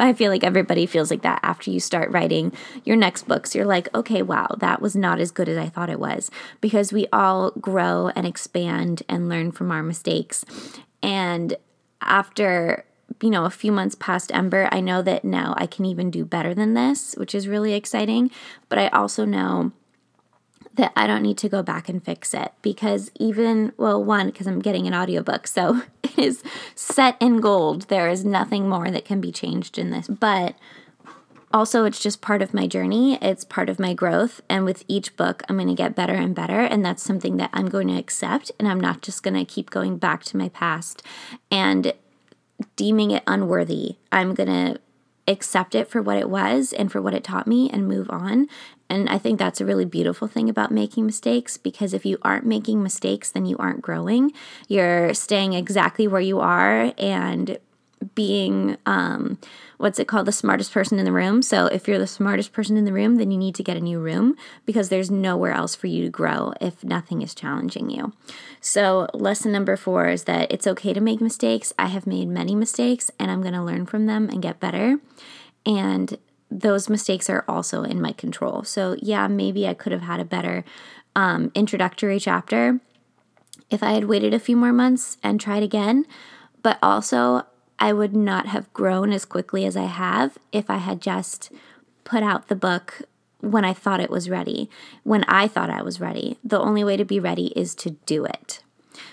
I 0.00 0.12
feel 0.12 0.30
like 0.30 0.44
everybody 0.44 0.86
feels 0.86 1.10
like 1.10 1.22
that 1.22 1.40
after 1.42 1.70
you 1.70 1.80
start 1.80 2.10
writing 2.10 2.52
your 2.84 2.96
next 2.96 3.28
books. 3.28 3.54
You're 3.54 3.64
like, 3.64 3.92
okay, 3.94 4.22
wow, 4.22 4.48
that 4.58 4.80
was 4.80 4.96
not 4.96 5.20
as 5.20 5.30
good 5.30 5.48
as 5.48 5.58
I 5.58 5.68
thought 5.68 5.90
it 5.90 6.00
was. 6.00 6.30
Because 6.60 6.92
we 6.92 7.06
all 7.12 7.50
grow 7.52 8.10
and 8.16 8.26
expand 8.26 9.02
and 9.08 9.28
learn 9.28 9.52
from 9.52 9.70
our 9.70 9.82
mistakes. 9.82 10.44
And 11.02 11.56
after, 12.00 12.84
you 13.22 13.30
know, 13.30 13.44
a 13.44 13.50
few 13.50 13.72
months 13.72 13.94
past 13.94 14.32
Ember, 14.34 14.68
I 14.72 14.80
know 14.80 15.02
that 15.02 15.24
now 15.24 15.54
I 15.56 15.66
can 15.66 15.84
even 15.84 16.10
do 16.10 16.24
better 16.24 16.54
than 16.54 16.74
this, 16.74 17.14
which 17.16 17.34
is 17.34 17.48
really 17.48 17.74
exciting. 17.74 18.30
But 18.68 18.78
I 18.78 18.88
also 18.88 19.24
know 19.24 19.72
that 20.74 20.92
I 20.96 21.06
don't 21.06 21.22
need 21.22 21.38
to 21.38 21.48
go 21.48 21.62
back 21.62 21.88
and 21.88 22.02
fix 22.02 22.32
it 22.32 22.52
because 22.62 23.10
even, 23.18 23.72
well, 23.76 24.02
one, 24.02 24.26
because 24.26 24.46
I'm 24.46 24.60
getting 24.60 24.86
an 24.86 24.94
audiobook, 24.94 25.46
so 25.46 25.82
it 26.02 26.18
is 26.18 26.42
set 26.74 27.16
in 27.20 27.40
gold. 27.40 27.88
There 27.88 28.08
is 28.08 28.24
nothing 28.24 28.68
more 28.68 28.90
that 28.90 29.04
can 29.04 29.20
be 29.20 29.32
changed 29.32 29.78
in 29.78 29.90
this. 29.90 30.06
But 30.08 30.54
also, 31.52 31.84
it's 31.84 32.00
just 32.00 32.20
part 32.20 32.42
of 32.42 32.54
my 32.54 32.68
journey, 32.68 33.18
it's 33.20 33.44
part 33.44 33.68
of 33.68 33.80
my 33.80 33.92
growth. 33.92 34.40
And 34.48 34.64
with 34.64 34.84
each 34.86 35.16
book, 35.16 35.42
I'm 35.48 35.56
going 35.56 35.66
to 35.68 35.74
get 35.74 35.96
better 35.96 36.14
and 36.14 36.34
better. 36.34 36.60
And 36.60 36.84
that's 36.84 37.02
something 37.02 37.38
that 37.38 37.50
I'm 37.52 37.68
going 37.68 37.88
to 37.88 37.98
accept. 37.98 38.52
And 38.58 38.68
I'm 38.68 38.80
not 38.80 39.02
just 39.02 39.24
going 39.24 39.34
to 39.34 39.44
keep 39.44 39.70
going 39.70 39.98
back 39.98 40.22
to 40.24 40.36
my 40.36 40.48
past 40.48 41.02
and 41.50 41.92
deeming 42.76 43.10
it 43.10 43.24
unworthy. 43.26 43.96
I'm 44.12 44.34
going 44.34 44.48
to 44.48 44.80
accept 45.30 45.74
it 45.74 45.88
for 45.88 46.02
what 46.02 46.18
it 46.18 46.28
was 46.28 46.72
and 46.72 46.90
for 46.90 47.00
what 47.00 47.14
it 47.14 47.24
taught 47.24 47.46
me 47.46 47.70
and 47.70 47.88
move 47.88 48.10
on. 48.10 48.48
And 48.88 49.08
I 49.08 49.18
think 49.18 49.38
that's 49.38 49.60
a 49.60 49.64
really 49.64 49.84
beautiful 49.84 50.26
thing 50.26 50.48
about 50.48 50.72
making 50.72 51.06
mistakes 51.06 51.56
because 51.56 51.94
if 51.94 52.04
you 52.04 52.18
aren't 52.22 52.44
making 52.44 52.82
mistakes, 52.82 53.30
then 53.30 53.46
you 53.46 53.56
aren't 53.58 53.82
growing. 53.82 54.32
You're 54.66 55.14
staying 55.14 55.52
exactly 55.52 56.08
where 56.08 56.20
you 56.20 56.40
are 56.40 56.92
and 56.98 57.58
being 58.14 58.76
um, 58.86 59.38
what's 59.76 59.98
it 59.98 60.08
called? 60.08 60.26
The 60.26 60.32
smartest 60.32 60.72
person 60.72 60.98
in 60.98 61.04
the 61.04 61.12
room. 61.12 61.42
So 61.42 61.66
if 61.66 61.86
you're 61.86 61.98
the 61.98 62.06
smartest 62.06 62.52
person 62.52 62.76
in 62.76 62.84
the 62.84 62.92
room 62.92 63.16
then 63.16 63.30
you 63.30 63.38
need 63.38 63.54
to 63.56 63.62
get 63.62 63.76
a 63.76 63.80
new 63.80 63.98
room 63.98 64.36
because 64.64 64.88
there's 64.88 65.10
nowhere 65.10 65.52
else 65.52 65.74
for 65.74 65.86
you 65.86 66.04
to 66.04 66.10
grow 66.10 66.52
if 66.60 66.82
nothing 66.82 67.22
is 67.22 67.34
challenging 67.34 67.90
you. 67.90 68.12
So 68.60 69.06
lesson 69.12 69.52
number 69.52 69.76
four 69.76 70.08
is 70.08 70.24
that 70.24 70.50
it's 70.50 70.66
okay 70.66 70.92
to 70.92 71.00
make 71.00 71.20
mistakes. 71.20 71.72
I 71.78 71.86
have 71.86 72.06
made 72.06 72.28
many 72.28 72.54
mistakes 72.54 73.10
and 73.18 73.30
i'm 73.30 73.42
going 73.42 73.54
to 73.54 73.62
learn 73.62 73.86
from 73.86 74.06
them 74.06 74.28
and 74.28 74.42
get 74.42 74.60
better. 74.60 74.98
And 75.66 76.16
those 76.50 76.88
mistakes 76.88 77.30
are 77.30 77.44
also 77.46 77.82
in 77.84 78.00
my 78.00 78.12
control. 78.12 78.64
So 78.64 78.96
yeah 79.00 79.28
maybe 79.28 79.66
i 79.68 79.74
could 79.74 79.92
have 79.92 80.02
had 80.02 80.20
a 80.20 80.24
better 80.24 80.64
um, 81.14 81.52
introductory 81.54 82.18
chapter 82.18 82.80
if 83.70 83.82
i 83.82 83.92
had 83.92 84.04
waited 84.04 84.32
a 84.32 84.38
few 84.38 84.56
more 84.56 84.72
months 84.72 85.18
and 85.22 85.40
tried 85.40 85.62
again. 85.62 86.06
But 86.62 86.78
also 86.82 87.46
I 87.80 87.92
would 87.94 88.14
not 88.14 88.46
have 88.46 88.72
grown 88.72 89.12
as 89.12 89.24
quickly 89.24 89.64
as 89.64 89.76
I 89.76 89.84
have 89.86 90.38
if 90.52 90.68
I 90.68 90.76
had 90.76 91.00
just 91.00 91.50
put 92.04 92.22
out 92.22 92.48
the 92.48 92.54
book 92.54 93.02
when 93.40 93.64
I 93.64 93.72
thought 93.72 94.00
it 94.00 94.10
was 94.10 94.28
ready, 94.28 94.68
when 95.02 95.24
I 95.24 95.48
thought 95.48 95.70
I 95.70 95.80
was 95.80 95.98
ready. 95.98 96.36
The 96.44 96.60
only 96.60 96.84
way 96.84 96.98
to 96.98 97.04
be 97.06 97.18
ready 97.18 97.46
is 97.56 97.74
to 97.76 97.92
do 98.04 98.26
it. 98.26 98.62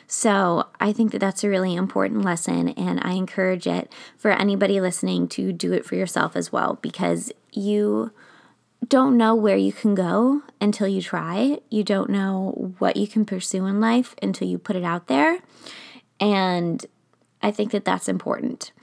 So 0.06 0.68
I 0.80 0.92
think 0.92 1.12
that 1.12 1.20
that's 1.20 1.44
a 1.44 1.50
really 1.50 1.76
important 1.76 2.24
lesson, 2.24 2.70
and 2.70 3.00
I 3.04 3.14
encourage 3.14 3.68
it 3.68 3.92
for 4.18 4.32
anybody 4.32 4.82
listening 4.82 5.28
to 5.30 5.54
do 5.54 5.72
it 5.72 5.86
for 5.86 5.96
yourself 5.96 6.36
as 6.36 6.52
well 6.52 6.78
because 6.82 7.32
you 7.54 8.12
don't 8.86 9.18
know 9.18 9.34
where 9.34 9.58
you 9.58 9.74
can 9.74 9.96
go 9.96 10.44
until 10.62 10.88
you 10.88 11.02
try. 11.02 11.60
You 11.70 11.84
don't 11.84 12.10
know 12.10 12.74
what 12.80 12.98
you 12.98 13.08
can 13.08 13.26
pursue 13.26 13.66
in 13.66 13.80
life 13.80 14.16
until 14.22 14.48
you 14.48 14.58
put 14.58 14.76
it 14.76 14.84
out 14.84 15.08
there. 15.08 15.40
And 16.20 16.86
I 17.48 17.52
think 17.52 17.72
that 17.72 17.86
that's 17.86 18.10
important. 18.10 18.74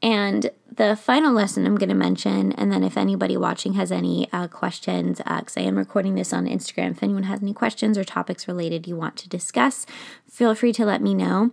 And 0.00 0.50
the 0.70 0.94
final 0.94 1.32
lesson 1.32 1.66
I'm 1.66 1.76
going 1.76 1.88
to 1.88 1.94
mention, 1.96 2.52
and 2.52 2.70
then 2.70 2.84
if 2.84 2.96
anybody 2.96 3.36
watching 3.36 3.72
has 3.72 3.90
any 3.90 4.28
uh, 4.32 4.46
questions, 4.48 5.18
because 5.18 5.56
uh, 5.56 5.60
I 5.60 5.64
am 5.64 5.76
recording 5.76 6.14
this 6.14 6.32
on 6.32 6.46
Instagram, 6.46 6.92
if 6.92 7.02
anyone 7.02 7.24
has 7.24 7.42
any 7.42 7.54
questions 7.54 7.98
or 7.98 8.04
topics 8.04 8.46
related 8.46 8.86
you 8.86 8.94
want 8.94 9.16
to 9.16 9.28
discuss, 9.28 9.84
feel 10.30 10.54
free 10.54 10.72
to 10.74 10.84
let 10.84 11.02
me 11.02 11.14
know. 11.14 11.50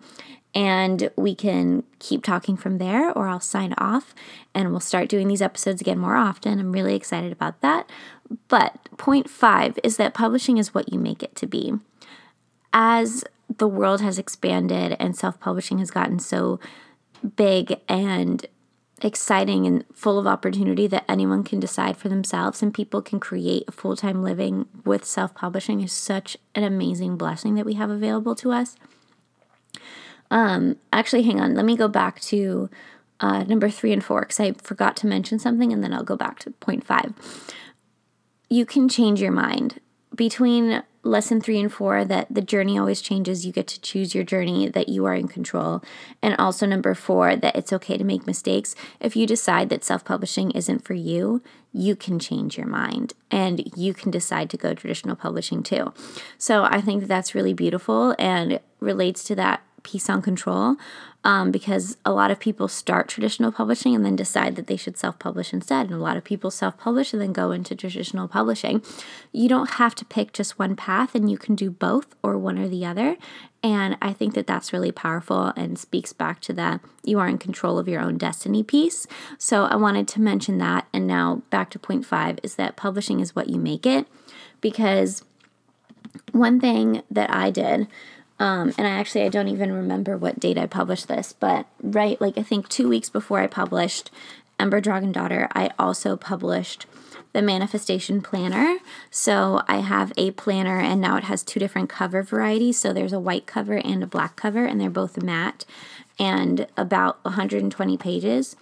And 0.53 1.09
we 1.15 1.33
can 1.33 1.83
keep 1.97 2.23
talking 2.23 2.57
from 2.57 2.77
there, 2.77 3.11
or 3.11 3.27
I'll 3.27 3.39
sign 3.39 3.73
off 3.77 4.13
and 4.53 4.69
we'll 4.69 4.81
start 4.81 5.07
doing 5.07 5.29
these 5.29 5.41
episodes 5.41 5.81
again 5.81 5.97
more 5.97 6.17
often. 6.17 6.59
I'm 6.59 6.73
really 6.73 6.93
excited 6.93 7.31
about 7.31 7.61
that. 7.61 7.89
But 8.49 8.89
point 8.97 9.29
five 9.29 9.79
is 9.83 9.97
that 9.97 10.13
publishing 10.13 10.57
is 10.57 10.73
what 10.73 10.91
you 10.91 10.99
make 10.99 11.23
it 11.23 11.35
to 11.37 11.47
be. 11.47 11.73
As 12.73 13.23
the 13.57 13.67
world 13.67 14.01
has 14.01 14.19
expanded 14.19 14.95
and 14.99 15.15
self 15.15 15.39
publishing 15.39 15.79
has 15.79 15.91
gotten 15.91 16.19
so 16.19 16.59
big 17.35 17.79
and 17.87 18.45
exciting 19.03 19.65
and 19.65 19.83
full 19.93 20.19
of 20.19 20.27
opportunity 20.27 20.87
that 20.87 21.03
anyone 21.09 21.43
can 21.43 21.59
decide 21.59 21.97
for 21.97 22.09
themselves 22.09 22.61
and 22.61 22.73
people 22.73 23.01
can 23.01 23.19
create 23.19 23.63
a 23.67 23.71
full 23.71 23.95
time 23.95 24.23
living 24.23 24.67
with 24.85 25.05
self 25.05 25.33
publishing 25.33 25.81
is 25.81 25.91
such 25.91 26.37
an 26.55 26.63
amazing 26.63 27.17
blessing 27.17 27.55
that 27.55 27.65
we 27.65 27.73
have 27.73 27.89
available 27.89 28.35
to 28.35 28.51
us. 28.51 28.75
Um, 30.29 30.77
actually, 30.93 31.23
hang 31.23 31.41
on, 31.41 31.55
let 31.55 31.65
me 31.65 31.75
go 31.75 31.87
back 31.87 32.21
to 32.21 32.69
uh, 33.19 33.43
number 33.43 33.69
three 33.69 33.91
and 33.91 34.03
four 34.03 34.21
because 34.21 34.39
I 34.39 34.53
forgot 34.53 34.95
to 34.97 35.07
mention 35.07 35.39
something 35.39 35.73
and 35.73 35.83
then 35.83 35.93
I'll 35.93 36.03
go 36.03 36.15
back 36.15 36.39
to 36.39 36.51
point 36.51 36.85
five. 36.85 37.13
You 38.49 38.65
can 38.65 38.87
change 38.87 39.21
your 39.21 39.31
mind 39.31 39.79
between 40.15 40.83
lesson 41.03 41.41
three 41.41 41.59
and 41.59 41.71
four 41.71 42.05
that 42.05 42.27
the 42.29 42.41
journey 42.41 42.77
always 42.77 43.01
changes. 43.01 43.45
You 43.45 43.51
get 43.51 43.67
to 43.67 43.81
choose 43.81 44.13
your 44.13 44.23
journey, 44.23 44.69
that 44.69 44.89
you 44.89 45.05
are 45.05 45.15
in 45.15 45.27
control. 45.27 45.83
And 46.21 46.35
also, 46.37 46.65
number 46.65 46.93
four, 46.93 47.35
that 47.35 47.55
it's 47.55 47.73
okay 47.73 47.97
to 47.97 48.03
make 48.03 48.27
mistakes. 48.27 48.75
If 48.99 49.15
you 49.15 49.25
decide 49.25 49.69
that 49.69 49.83
self 49.83 50.05
publishing 50.05 50.51
isn't 50.51 50.83
for 50.83 50.93
you, 50.93 51.41
you 51.73 51.95
can 51.95 52.19
change 52.19 52.57
your 52.57 52.67
mind 52.67 53.13
and 53.29 53.71
you 53.75 53.93
can 53.93 54.11
decide 54.11 54.49
to 54.49 54.57
go 54.57 54.73
traditional 54.73 55.15
publishing 55.15 55.63
too. 55.63 55.93
So, 56.37 56.63
I 56.63 56.81
think 56.81 57.01
that 57.01 57.07
that's 57.07 57.35
really 57.35 57.53
beautiful 57.53 58.15
and 58.19 58.59
relates 58.79 59.23
to 59.25 59.35
that 59.35 59.61
piece 59.83 60.09
on 60.09 60.21
control 60.21 60.77
um, 61.23 61.51
because 61.51 61.97
a 62.03 62.11
lot 62.11 62.31
of 62.31 62.39
people 62.39 62.67
start 62.67 63.07
traditional 63.07 63.51
publishing 63.51 63.93
and 63.93 64.03
then 64.03 64.15
decide 64.15 64.55
that 64.55 64.67
they 64.67 64.75
should 64.75 64.97
self 64.97 65.19
publish 65.19 65.53
instead. 65.53 65.85
And 65.85 65.93
a 65.93 66.03
lot 66.03 66.17
of 66.17 66.23
people 66.23 66.49
self 66.49 66.77
publish 66.77 67.13
and 67.13 67.21
then 67.21 67.33
go 67.33 67.51
into 67.51 67.75
traditional 67.75 68.27
publishing. 68.27 68.81
You 69.31 69.47
don't 69.47 69.71
have 69.71 69.93
to 69.95 70.05
pick 70.05 70.33
just 70.33 70.57
one 70.57 70.75
path 70.75 71.13
and 71.13 71.29
you 71.29 71.37
can 71.37 71.55
do 71.55 71.69
both 71.69 72.15
or 72.23 72.37
one 72.37 72.57
or 72.57 72.67
the 72.67 72.85
other. 72.85 73.17
And 73.63 73.97
I 74.01 74.13
think 74.13 74.33
that 74.33 74.47
that's 74.47 74.73
really 74.73 74.91
powerful 74.91 75.53
and 75.55 75.77
speaks 75.77 76.13
back 76.13 76.39
to 76.41 76.53
that 76.53 76.81
you 77.03 77.19
are 77.19 77.27
in 77.27 77.37
control 77.37 77.77
of 77.77 77.87
your 77.87 78.01
own 78.01 78.17
destiny 78.17 78.63
piece. 78.63 79.05
So 79.37 79.65
I 79.65 79.75
wanted 79.75 80.07
to 80.09 80.21
mention 80.21 80.57
that. 80.57 80.87
And 80.91 81.05
now 81.05 81.43
back 81.51 81.69
to 81.71 81.79
point 81.79 82.05
five 82.05 82.39
is 82.41 82.55
that 82.55 82.75
publishing 82.75 83.19
is 83.19 83.35
what 83.35 83.49
you 83.49 83.59
make 83.59 83.85
it. 83.85 84.07
Because 84.59 85.23
one 86.31 86.59
thing 86.59 87.03
that 87.11 87.33
I 87.33 87.51
did 87.51 87.87
um, 88.41 88.73
and 88.75 88.87
I 88.87 88.89
actually 88.89 89.23
I 89.23 89.29
don't 89.29 89.49
even 89.49 89.71
remember 89.71 90.17
what 90.17 90.39
date 90.39 90.57
I 90.57 90.65
published 90.65 91.07
this, 91.07 91.31
but 91.31 91.67
right 91.79 92.19
like 92.19 92.39
I 92.39 92.43
think 92.43 92.67
two 92.67 92.89
weeks 92.89 93.07
before 93.07 93.39
I 93.39 93.45
published 93.45 94.09
Ember 94.59 94.81
Dragon 94.81 95.11
Daughter, 95.11 95.47
I 95.53 95.69
also 95.77 96.17
published 96.17 96.87
the 97.33 97.43
manifestation 97.43 98.19
planner. 98.19 98.79
So 99.11 99.61
I 99.67 99.81
have 99.81 100.11
a 100.17 100.31
planner 100.31 100.79
and 100.79 100.99
now 100.99 101.17
it 101.17 101.25
has 101.25 101.43
two 101.43 101.59
different 101.59 101.89
cover 101.89 102.23
varieties. 102.23 102.79
So 102.79 102.91
there's 102.93 103.13
a 103.13 103.19
white 103.19 103.45
cover 103.45 103.77
and 103.77 104.01
a 104.01 104.07
black 104.07 104.35
cover, 104.37 104.65
and 104.65 104.81
they're 104.81 104.89
both 104.89 105.21
matte 105.21 105.63
and 106.17 106.65
about 106.75 107.23
120 107.23 107.95
pages. 107.97 108.55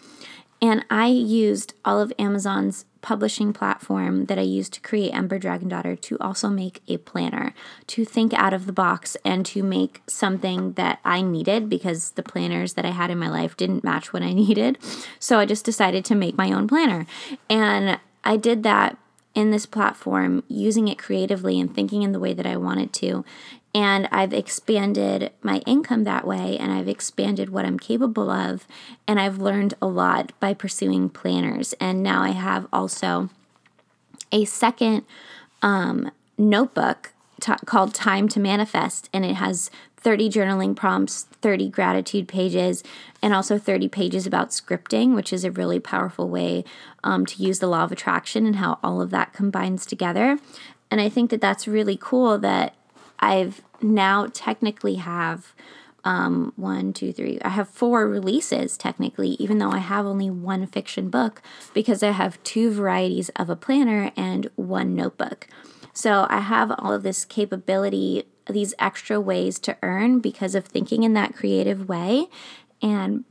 And 0.62 0.86
I 0.89 1.08
used 1.08 1.74
all 1.86 2.01
of 2.01 2.12
Amazon's 2.20 2.86
publishing 3.01 3.54
platform 3.54 4.25
that 4.25 4.38
I 4.38 4.42
used 4.42 4.74
to 4.74 4.82
create 4.82 5.12
Ember 5.12 5.39
Dragon 5.39 5.70
Daughter 5.70 5.96
to 5.96 6.18
also 6.20 6.50
make 6.50 6.82
a 6.88 6.98
planner, 6.98 7.54
to 7.88 8.04
think 8.04 8.34
out 8.34 8.54
of 8.54 8.66
the 8.66 8.74
box 8.74 9.16
and 9.24 9.46
to 9.48 9.63
make 9.63 10.01
something 10.08 10.74
that 10.74 11.00
I 11.06 11.22
needed 11.22 11.70
because 11.70 12.12
the 12.12 12.24
planners 12.24 12.74
that 12.74 12.86
I 12.86 12.92
had 12.92 13.10
in 13.10 13.18
my 13.18 13.30
life 13.30 13.56
didn't 13.56 13.84
match 13.84 14.12
what 14.12 14.24
I 14.24 14.34
needed. 14.34 14.78
So 15.18 15.39
I 15.39 15.46
just 15.46 15.66
decided 15.66 16.04
to 16.06 16.16
make 16.16 16.38
my 16.38 16.51
own 16.51 16.68
planner. 16.68 17.06
And 17.50 18.00
I 18.24 18.36
did 18.36 18.63
that 18.63 18.98
in 19.39 19.51
this 19.51 19.65
platform 19.65 20.43
using 20.48 20.89
it 20.89 21.00
creatively 21.00 21.60
and 21.60 21.74
thinking 21.74 22.03
in 22.03 22.12
the 22.12 22.19
way 22.19 22.34
that 22.34 22.46
I 22.46 22.58
wanted 22.58 22.91
to. 22.93 23.24
And 23.74 24.10
I've 24.12 24.34
expanded 24.34 25.31
my 25.41 25.60
income 25.60 26.03
that 26.03 26.27
way, 26.27 26.58
and 26.58 26.72
I've 26.72 26.88
expanded 26.88 27.50
what 27.50 27.65
I'm 27.65 27.79
capable 27.79 28.29
of. 28.29 28.67
And 29.08 29.19
I've 29.19 29.38
learned 29.38 29.75
a 29.81 29.88
lot 29.88 30.34
by 30.39 30.53
pursuing 30.53 31.10
planners. 31.10 31.74
And 31.79 32.03
now 32.03 32.22
I 32.22 32.31
have 32.31 32.67
also 32.74 33.29
a 34.31 34.43
second 34.46 35.05
um, 35.62 36.12
notebook 36.38 37.13
t- 37.39 37.53
called 37.65 37.93
Time 37.93 38.27
to 38.29 38.39
Manifest, 38.39 39.10
and 39.13 39.24
it 39.24 39.36
has 39.36 39.72
30 40.01 40.29
journaling 40.29 40.75
prompts, 40.75 41.24
30 41.41 41.70
gratitude 41.70 42.27
pages, 42.27 42.84
and 43.22 43.34
also 43.34 43.58
30 43.58 43.88
pages 43.89 44.25
about 44.25 44.50
scripting, 44.50 45.15
which 45.15 45.34
is 45.34 45.44
a 45.44 45.51
really 45.51 45.79
powerful 45.79 46.29
way 46.29 46.63
um, 47.03 47.25
to 47.25 47.44
use 47.44 47.60
the 47.60 47.68
law 47.68 47.84
of 47.84 47.91
attraction 47.91 48.46
and 48.46 48.58
how 48.58 48.79
all 48.84 49.01
of 49.01 49.10
that 49.10 49.34
combines 49.34 49.86
together. 49.86 50.39
And 50.91 51.01
I 51.01 51.10
think 51.10 51.29
that 51.29 51.41
that's 51.41 51.68
really 51.68 51.98
cool 52.00 52.38
that 52.39 52.75
I've 53.20 53.62
now 53.82 54.27
technically 54.34 54.96
have 54.96 55.53
um, 56.03 56.53
one, 56.56 56.94
two, 56.94 57.12
three. 57.12 57.39
I 57.41 57.50
have 57.50 57.70
four 57.70 58.08
releases 58.08 58.77
technically, 58.77 59.32
even 59.32 59.58
though 59.58 59.72
I 59.72 59.79
have 59.79 60.06
only 60.06 60.29
one 60.29 60.65
fiction 60.65 61.10
book 61.10 61.41
because 61.74 62.01
I 62.03 62.12
have 62.12 62.41
two 62.44 62.72
varieties 62.72 63.29
of 63.36 63.50
a 63.50 63.56
planner 63.56 64.12
and 64.15 64.50
one 64.56 64.96
notebook. 64.96 65.48
So 65.94 66.25
I 66.29 66.39
have 66.39 66.72
all 66.77 66.94
of 66.94 67.03
this 67.03 67.25
capability, 67.25 68.24
these 68.53 68.74
extra 68.79 69.20
ways 69.20 69.60
to 69.60 69.77
earn 69.82 70.20
because 70.20 70.56
of 70.56 70.65
thinking 70.65 71.03
in 71.03 71.13
that 71.13 71.36
creative 71.36 71.88
way. 71.88 72.27
And 72.82 73.25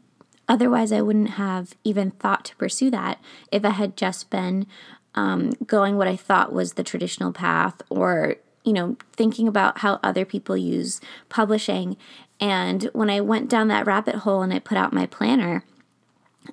otherwise, 0.49 0.93
I 0.93 1.03
wouldn't 1.03 1.31
have 1.31 1.75
even 1.85 2.11
thought 2.13 2.45
to 2.47 2.57
pursue 2.57 2.91
that 2.91 3.21
if 3.51 3.65
I 3.65 3.71
had 3.71 3.97
just 3.97 4.31
been 4.31 4.67
um, 5.15 5.53
going 5.67 5.97
what 5.97 6.09
I 6.09 6.17
thought 6.17 6.53
was 6.53 6.75
the 6.75 6.85
traditional 6.85 7.33
path 7.33 7.83
or 7.89 8.37
you 8.65 8.75
know, 8.75 8.97
thinking 9.15 9.49
about 9.49 9.79
how 9.79 9.99
other 10.03 10.27
people 10.27 10.55
use 10.55 11.01
publishing. 11.31 11.97
And 12.39 12.85
when 12.93 13.09
I 13.09 13.23
went 13.23 13.49
down 13.49 13.69
that 13.69 13.87
rabbit 13.87 14.17
hole 14.17 14.43
and 14.43 14.53
I 14.53 14.59
put 14.59 14.77
out 14.77 14.93
my 14.93 15.07
planner, 15.07 15.65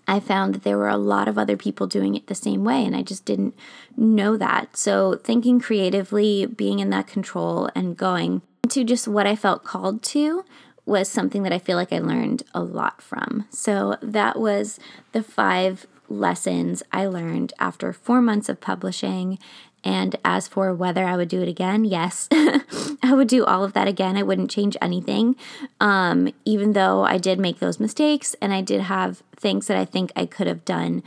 I 0.08 0.22
found 0.22 0.56
that 0.56 0.64
there 0.64 0.78
were 0.78 0.88
a 0.88 0.98
lot 0.98 1.28
of 1.28 1.38
other 1.38 1.58
people 1.58 1.88
doing 1.88 2.16
it 2.16 2.28
the 2.28 2.36
same 2.36 2.64
way, 2.64 2.86
and 2.86 2.96
I 2.96 3.02
just 3.02 3.26
didn't 3.26 3.54
know 3.98 4.38
that. 4.38 4.78
So, 4.78 5.16
thinking 5.24 5.60
creatively, 5.60 6.46
being 6.46 6.80
in 6.80 6.90
that 6.90 7.08
control, 7.08 7.70
and 7.76 7.96
going 7.98 8.42
to 8.68 8.84
just 8.84 9.08
what 9.08 9.28
I 9.28 9.36
felt 9.36 9.64
called 9.64 10.04
to 10.04 10.46
was 10.86 11.10
something 11.10 11.44
that 11.44 11.54
I 11.54 11.60
feel 11.60 11.78
like 11.78 11.92
I 11.92 12.00
learned 12.00 12.44
a 12.54 12.62
lot 12.62 13.02
from. 13.02 13.46
So, 13.50 13.98
that 14.02 14.40
was 14.40 14.80
the 15.14 15.24
five 15.24 15.88
lessons 16.08 16.84
I 16.92 17.08
learned 17.08 17.54
after 17.60 17.92
four 17.92 18.22
months 18.22 18.50
of 18.50 18.62
publishing 18.62 19.40
and 19.86 20.16
as 20.26 20.48
for 20.48 20.74
whether 20.74 21.06
I 21.06 21.16
would 21.16 21.30
do 21.30 21.44
it 21.44 21.48
again, 21.48 21.86
yes, 21.86 22.28
I 22.32 23.14
would 23.14 23.28
do 23.28 23.46
all 23.46 23.64
of 23.64 23.74
that 23.74 23.88
again. 23.88 24.18
I 24.18 24.24
wouldn't 24.24 24.50
change 24.50 24.76
anything, 24.82 25.36
um, 25.80 26.34
even 26.44 26.74
though 26.74 27.04
I 27.04 27.20
did 27.20 27.40
make 27.40 27.60
those 27.60 27.80
mistakes 27.80 28.36
and 28.42 28.52
I 28.52 28.62
did 28.62 28.82
have 28.82 29.22
things 29.36 29.68
that 29.68 29.78
I 29.78 29.86
think 29.86 30.12
I 30.16 30.26
could 30.26 30.48
have 30.48 30.66
done 30.66 31.04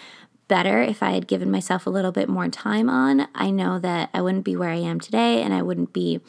better 0.49 0.83
if 0.83 1.03
I 1.03 1.13
had 1.13 1.29
given 1.29 1.51
myself 1.51 1.87
a 1.87 1.91
little 1.91 2.13
bit 2.13 2.29
more 2.29 2.49
time 2.49 2.89
on. 2.91 3.29
I 3.35 3.51
know 3.51 3.79
that 3.79 4.11
I 4.13 4.23
wouldn't 4.23 4.45
be 4.45 4.57
where 4.57 4.71
I 4.71 4.77
am 4.77 4.99
today 4.99 5.43
and 5.43 5.55
I 5.55 5.63
wouldn't 5.63 5.93
be 5.93 6.21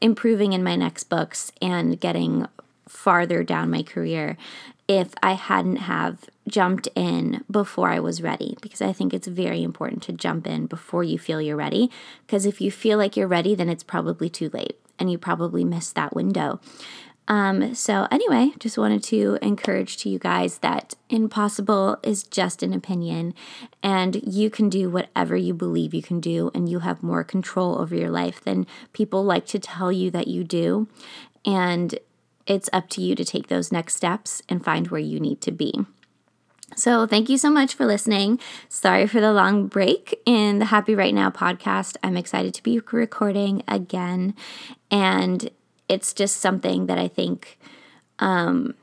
improving 0.00 0.52
in 0.52 0.62
my 0.62 0.76
next 0.76 1.04
books 1.04 1.52
and 1.60 2.00
getting 2.00 2.46
farther 2.88 3.42
down 3.42 3.70
my 3.70 3.82
career 3.82 4.36
if 4.86 5.14
I 5.22 5.32
hadn't 5.32 5.76
have 5.76 6.28
jumped 6.46 6.88
in 6.94 7.42
before 7.50 7.88
I 7.88 8.00
was 8.00 8.22
ready 8.22 8.56
because 8.60 8.82
I 8.82 8.92
think 8.92 9.14
it's 9.14 9.26
very 9.26 9.62
important 9.62 10.02
to 10.04 10.12
jump 10.12 10.46
in 10.46 10.66
before 10.66 11.02
you 11.02 11.18
feel 11.18 11.40
you're 11.40 11.56
ready 11.56 11.90
because 12.26 12.44
if 12.44 12.60
you 12.60 12.70
feel 12.70 12.98
like 12.98 13.16
you're 13.16 13.26
ready 13.26 13.54
then 13.54 13.70
it's 13.70 13.82
probably 13.82 14.28
too 14.28 14.50
late 14.52 14.78
and 14.98 15.10
you 15.10 15.18
probably 15.18 15.64
missed 15.64 15.94
that 15.94 16.14
window. 16.14 16.60
Um, 17.26 17.74
so 17.74 18.06
anyway, 18.10 18.52
just 18.58 18.76
wanted 18.76 19.02
to 19.04 19.38
encourage 19.40 19.96
to 19.98 20.10
you 20.10 20.18
guys 20.18 20.58
that 20.58 20.94
impossible 21.08 21.98
is 22.02 22.22
just 22.22 22.62
an 22.62 22.74
opinion 22.74 23.34
and 23.82 24.16
you 24.22 24.50
can 24.50 24.68
do 24.68 24.90
whatever 24.90 25.34
you 25.34 25.54
believe 25.54 25.94
you 25.94 26.02
can 26.02 26.20
do 26.20 26.50
and 26.54 26.68
you 26.68 26.80
have 26.80 27.02
more 27.02 27.24
control 27.24 27.78
over 27.78 27.94
your 27.94 28.10
life 28.10 28.42
than 28.44 28.66
people 28.92 29.24
like 29.24 29.46
to 29.46 29.58
tell 29.58 29.90
you 29.90 30.10
that 30.10 30.28
you 30.28 30.44
do. 30.44 30.86
And 31.46 31.98
it's 32.46 32.68
up 32.74 32.90
to 32.90 33.00
you 33.00 33.14
to 33.14 33.24
take 33.24 33.48
those 33.48 33.72
next 33.72 33.94
steps 33.96 34.42
and 34.48 34.62
find 34.62 34.88
where 34.88 35.00
you 35.00 35.18
need 35.18 35.40
to 35.42 35.50
be. 35.50 35.86
So, 36.76 37.06
thank 37.06 37.28
you 37.28 37.38
so 37.38 37.50
much 37.50 37.74
for 37.74 37.86
listening. 37.86 38.40
Sorry 38.68 39.06
for 39.06 39.20
the 39.20 39.32
long 39.32 39.68
break 39.68 40.20
in 40.26 40.58
the 40.58 40.64
Happy 40.66 40.94
Right 40.94 41.14
Now 41.14 41.30
podcast. 41.30 41.96
I'm 42.02 42.16
excited 42.16 42.52
to 42.54 42.62
be 42.64 42.80
recording 42.90 43.62
again. 43.68 44.34
And 44.90 45.50
it's 45.88 46.12
just 46.12 46.38
something 46.38 46.86
that 46.86 46.98
I 46.98 47.08
think 47.08 47.58
um, 48.18 48.74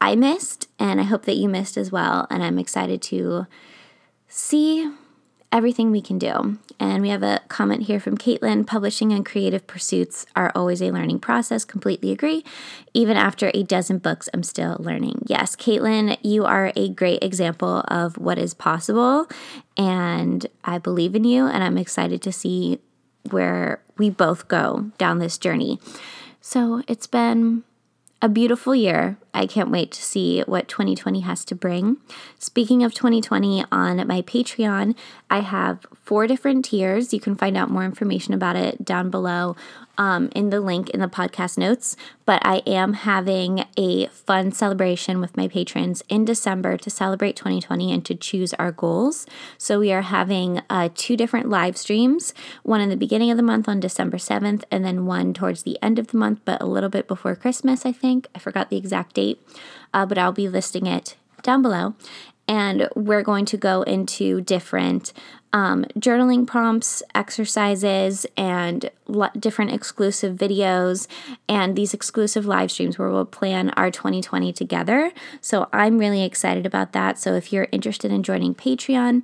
I 0.00 0.16
missed, 0.16 0.68
and 0.78 1.00
I 1.00 1.04
hope 1.04 1.24
that 1.26 1.36
you 1.36 1.48
missed 1.48 1.76
as 1.76 1.90
well. 1.90 2.26
And 2.30 2.42
I'm 2.42 2.58
excited 2.58 3.02
to 3.02 3.46
see 4.28 4.90
everything 5.54 5.92
we 5.92 6.02
can 6.02 6.18
do. 6.18 6.58
And 6.80 7.00
we 7.00 7.10
have 7.10 7.22
a 7.22 7.40
comment 7.46 7.84
here 7.84 8.00
from 8.00 8.18
Caitlin 8.18 8.66
publishing 8.66 9.12
and 9.12 9.24
creative 9.24 9.68
pursuits 9.68 10.26
are 10.34 10.50
always 10.52 10.82
a 10.82 10.90
learning 10.90 11.20
process. 11.20 11.64
Completely 11.64 12.10
agree. 12.10 12.44
Even 12.92 13.16
after 13.16 13.52
a 13.54 13.62
dozen 13.62 13.98
books, 13.98 14.28
I'm 14.34 14.42
still 14.42 14.76
learning. 14.80 15.22
Yes, 15.26 15.54
Caitlin, 15.54 16.18
you 16.22 16.44
are 16.44 16.72
a 16.74 16.88
great 16.88 17.22
example 17.22 17.84
of 17.86 18.18
what 18.18 18.36
is 18.36 18.52
possible. 18.52 19.28
And 19.76 20.44
I 20.64 20.78
believe 20.78 21.14
in 21.14 21.22
you, 21.22 21.46
and 21.46 21.62
I'm 21.62 21.78
excited 21.78 22.20
to 22.22 22.32
see 22.32 22.80
where 23.30 23.82
we 23.96 24.10
both 24.10 24.48
go 24.48 24.90
down 24.98 25.18
this 25.18 25.38
journey. 25.38 25.80
So 26.40 26.82
it's 26.88 27.06
been 27.06 27.64
a 28.20 28.28
beautiful 28.28 28.74
year. 28.74 29.18
I 29.34 29.46
can't 29.46 29.70
wait 29.70 29.90
to 29.92 30.02
see 30.02 30.42
what 30.42 30.68
2020 30.68 31.20
has 31.20 31.44
to 31.46 31.54
bring. 31.54 31.98
Speaking 32.38 32.82
of 32.82 32.94
2020, 32.94 33.64
on 33.72 34.06
my 34.06 34.22
Patreon, 34.22 34.94
I 35.30 35.40
have 35.40 35.86
four 36.02 36.26
different 36.26 36.64
tiers. 36.64 37.12
You 37.12 37.20
can 37.20 37.34
find 37.34 37.56
out 37.56 37.70
more 37.70 37.84
information 37.84 38.34
about 38.34 38.56
it 38.56 38.84
down 38.84 39.10
below 39.10 39.56
um, 39.98 40.30
in 40.34 40.50
the 40.50 40.60
link 40.60 40.90
in 40.90 41.00
the 41.00 41.08
podcast 41.08 41.58
notes. 41.58 41.96
But 42.26 42.44
I 42.44 42.62
am 42.66 42.94
having 42.94 43.64
a 43.76 44.06
fun 44.06 44.52
celebration 44.52 45.20
with 45.20 45.36
my 45.36 45.46
patrons 45.46 46.02
in 46.08 46.24
December 46.24 46.76
to 46.78 46.90
celebrate 46.90 47.36
2020 47.36 47.92
and 47.92 48.04
to 48.06 48.14
choose 48.14 48.54
our 48.54 48.72
goals. 48.72 49.26
So 49.58 49.78
we 49.78 49.92
are 49.92 50.02
having 50.02 50.62
uh, 50.70 50.88
two 50.94 51.16
different 51.16 51.50
live 51.50 51.76
streams 51.76 52.32
one 52.62 52.80
in 52.80 52.88
the 52.88 52.96
beginning 52.96 53.30
of 53.30 53.36
the 53.36 53.42
month 53.42 53.68
on 53.68 53.80
December 53.80 54.16
7th, 54.16 54.64
and 54.70 54.84
then 54.84 55.06
one 55.06 55.34
towards 55.34 55.62
the 55.62 55.78
end 55.82 55.98
of 55.98 56.08
the 56.08 56.16
month, 56.16 56.40
but 56.44 56.62
a 56.62 56.66
little 56.66 56.88
bit 56.88 57.06
before 57.06 57.34
Christmas, 57.36 57.84
I 57.84 57.92
think. 57.92 58.26
I 58.34 58.38
forgot 58.38 58.70
the 58.70 58.76
exact 58.76 59.14
date, 59.14 59.23
uh, 59.92 60.06
but 60.06 60.18
I'll 60.18 60.32
be 60.32 60.48
listing 60.48 60.86
it 60.86 61.16
down 61.42 61.62
below. 61.62 61.94
and 62.46 62.88
we're 62.94 63.22
going 63.22 63.46
to 63.46 63.56
go 63.56 63.82
into 63.82 64.42
different 64.42 65.12
um, 65.54 65.84
journaling 65.98 66.46
prompts, 66.46 67.00
exercises, 67.14 68.26
and 68.36 68.90
le- 69.06 69.30
different 69.38 69.70
exclusive 69.72 70.36
videos, 70.36 71.06
and 71.48 71.76
these 71.76 71.94
exclusive 71.94 72.44
live 72.44 72.72
streams 72.72 72.98
where 72.98 73.08
we'll 73.08 73.24
plan 73.24 73.70
our 73.70 73.90
2020 73.90 74.52
together. 74.52 75.12
So 75.40 75.68
I'm 75.72 75.98
really 75.98 76.24
excited 76.24 76.66
about 76.66 76.92
that. 76.92 77.18
So 77.18 77.34
if 77.34 77.52
you're 77.52 77.68
interested 77.70 78.10
in 78.10 78.24
joining 78.24 78.54
Patreon, 78.54 79.22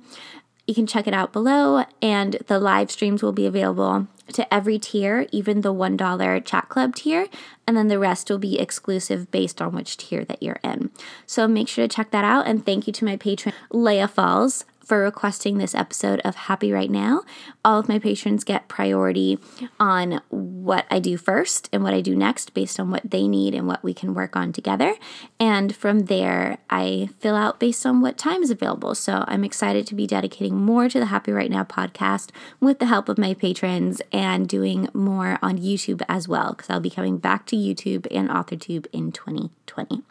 you 0.71 0.75
can 0.75 0.87
check 0.87 1.05
it 1.05 1.13
out 1.13 1.33
below, 1.33 1.83
and 2.01 2.37
the 2.47 2.57
live 2.57 2.89
streams 2.89 3.21
will 3.21 3.33
be 3.33 3.45
available 3.45 4.07
to 4.31 4.53
every 4.53 4.79
tier, 4.79 5.27
even 5.29 5.59
the 5.59 5.73
$1 5.73 6.45
chat 6.45 6.69
club 6.69 6.95
tier, 6.95 7.27
and 7.67 7.75
then 7.75 7.89
the 7.89 7.99
rest 7.99 8.29
will 8.29 8.37
be 8.37 8.57
exclusive 8.57 9.29
based 9.31 9.61
on 9.61 9.75
which 9.75 9.97
tier 9.97 10.23
that 10.23 10.41
you're 10.41 10.61
in. 10.63 10.89
So 11.25 11.45
make 11.45 11.67
sure 11.67 11.85
to 11.85 11.93
check 11.93 12.11
that 12.11 12.23
out, 12.23 12.47
and 12.47 12.65
thank 12.65 12.87
you 12.87 12.93
to 12.93 13.03
my 13.03 13.17
patron, 13.17 13.53
Leah 13.69 14.07
Falls 14.07 14.63
for 14.91 14.99
requesting 14.99 15.57
this 15.57 15.73
episode 15.73 16.19
of 16.25 16.35
Happy 16.35 16.69
Right 16.69 16.91
Now. 16.91 17.21
All 17.63 17.79
of 17.79 17.87
my 17.87 17.97
patrons 17.97 18.43
get 18.43 18.67
priority 18.67 19.39
on 19.79 20.19
what 20.27 20.85
I 20.91 20.99
do 20.99 21.15
first 21.15 21.69
and 21.71 21.81
what 21.81 21.93
I 21.93 22.01
do 22.01 22.13
next 22.13 22.53
based 22.53 22.77
on 22.77 22.91
what 22.91 23.09
they 23.09 23.25
need 23.25 23.55
and 23.55 23.67
what 23.67 23.85
we 23.85 23.93
can 23.93 24.13
work 24.13 24.35
on 24.35 24.51
together. 24.51 24.95
And 25.39 25.73
from 25.73 26.07
there, 26.07 26.57
I 26.69 27.07
fill 27.21 27.37
out 27.37 27.57
based 27.57 27.85
on 27.85 28.01
what 28.01 28.17
time 28.17 28.43
is 28.43 28.49
available. 28.49 28.93
So 28.93 29.23
I'm 29.29 29.45
excited 29.45 29.87
to 29.87 29.95
be 29.95 30.07
dedicating 30.07 30.57
more 30.57 30.89
to 30.89 30.99
the 30.99 31.05
Happy 31.05 31.31
Right 31.31 31.49
Now 31.49 31.63
podcast 31.63 32.31
with 32.59 32.79
the 32.79 32.87
help 32.87 33.07
of 33.07 33.17
my 33.17 33.33
patrons 33.33 34.01
and 34.11 34.45
doing 34.45 34.89
more 34.93 35.39
on 35.41 35.57
YouTube 35.57 36.01
as 36.09 36.27
well, 36.27 36.51
because 36.51 36.69
I'll 36.69 36.81
be 36.81 36.89
coming 36.89 37.17
back 37.17 37.45
to 37.45 37.55
YouTube 37.55 38.07
and 38.11 38.27
AuthorTube 38.27 38.87
in 38.91 39.13
2020. 39.13 40.01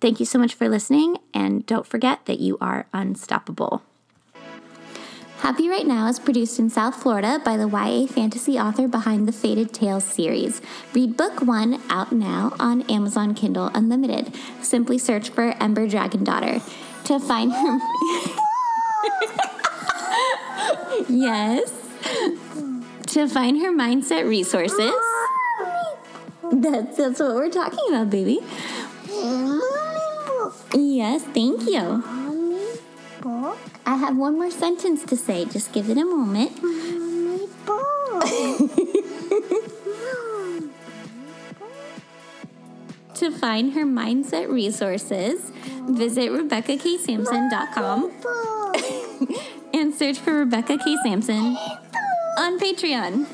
Thank 0.00 0.18
you 0.18 0.26
so 0.26 0.40
much 0.40 0.52
for 0.52 0.68
listening, 0.68 1.18
and 1.32 1.64
don't 1.64 1.86
forget 1.86 2.26
that 2.26 2.40
you 2.40 2.58
are 2.60 2.88
unstoppable. 2.92 3.84
Happy 5.38 5.68
Right 5.68 5.86
Now 5.86 6.08
is 6.08 6.18
produced 6.18 6.58
in 6.58 6.70
South 6.70 6.96
Florida 6.96 7.40
by 7.44 7.56
the 7.56 7.68
YA 7.68 8.06
fantasy 8.06 8.58
author 8.58 8.88
behind 8.88 9.28
the 9.28 9.32
Faded 9.32 9.72
Tales 9.72 10.04
series. 10.04 10.60
Read 10.94 11.16
book 11.16 11.42
one 11.42 11.80
out 11.90 12.10
now 12.10 12.54
on 12.58 12.82
Amazon 12.82 13.34
Kindle 13.34 13.70
Unlimited. 13.74 14.34
Simply 14.62 14.98
search 14.98 15.28
for 15.28 15.54
Ember 15.62 15.86
Dragon 15.86 16.24
Daughter. 16.24 16.60
To 17.04 17.20
find 17.20 17.52
her. 17.52 17.78
yes. 21.08 21.70
To 23.08 23.28
find 23.28 23.60
her 23.60 23.70
mindset 23.70 24.28
resources. 24.28 24.92
That's, 26.50 26.96
that's 26.96 27.20
what 27.20 27.34
we're 27.34 27.50
talking 27.50 27.84
about, 27.88 28.10
baby. 28.10 28.40
Yes, 30.74 31.22
thank 31.22 31.62
you. 31.68 32.02
I 33.84 33.96
have 33.96 34.16
one 34.16 34.34
more 34.34 34.50
sentence 34.50 35.04
to 35.04 35.16
say. 35.16 35.44
Just 35.44 35.72
give 35.72 35.90
it 35.90 35.98
a 35.98 36.04
moment. 36.04 36.56
to 43.14 43.30
find 43.30 43.72
her 43.72 43.84
mindset 43.84 44.50
resources, 44.50 45.50
visit 45.88 46.30
RebeccaKSampson.com 46.30 48.12
and 49.74 49.94
search 49.94 50.18
for 50.18 50.32
Rebecca 50.32 50.78
K. 50.78 50.96
Sampson 51.02 51.56
on 52.38 52.58
Patreon. 52.58 53.26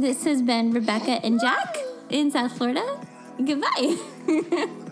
This 0.00 0.24
has 0.24 0.42
been 0.42 0.72
Rebecca 0.72 1.24
and 1.24 1.40
Jack 1.40 1.78
in 2.10 2.30
South 2.30 2.56
Florida. 2.56 2.84
Goodbye. 3.44 3.96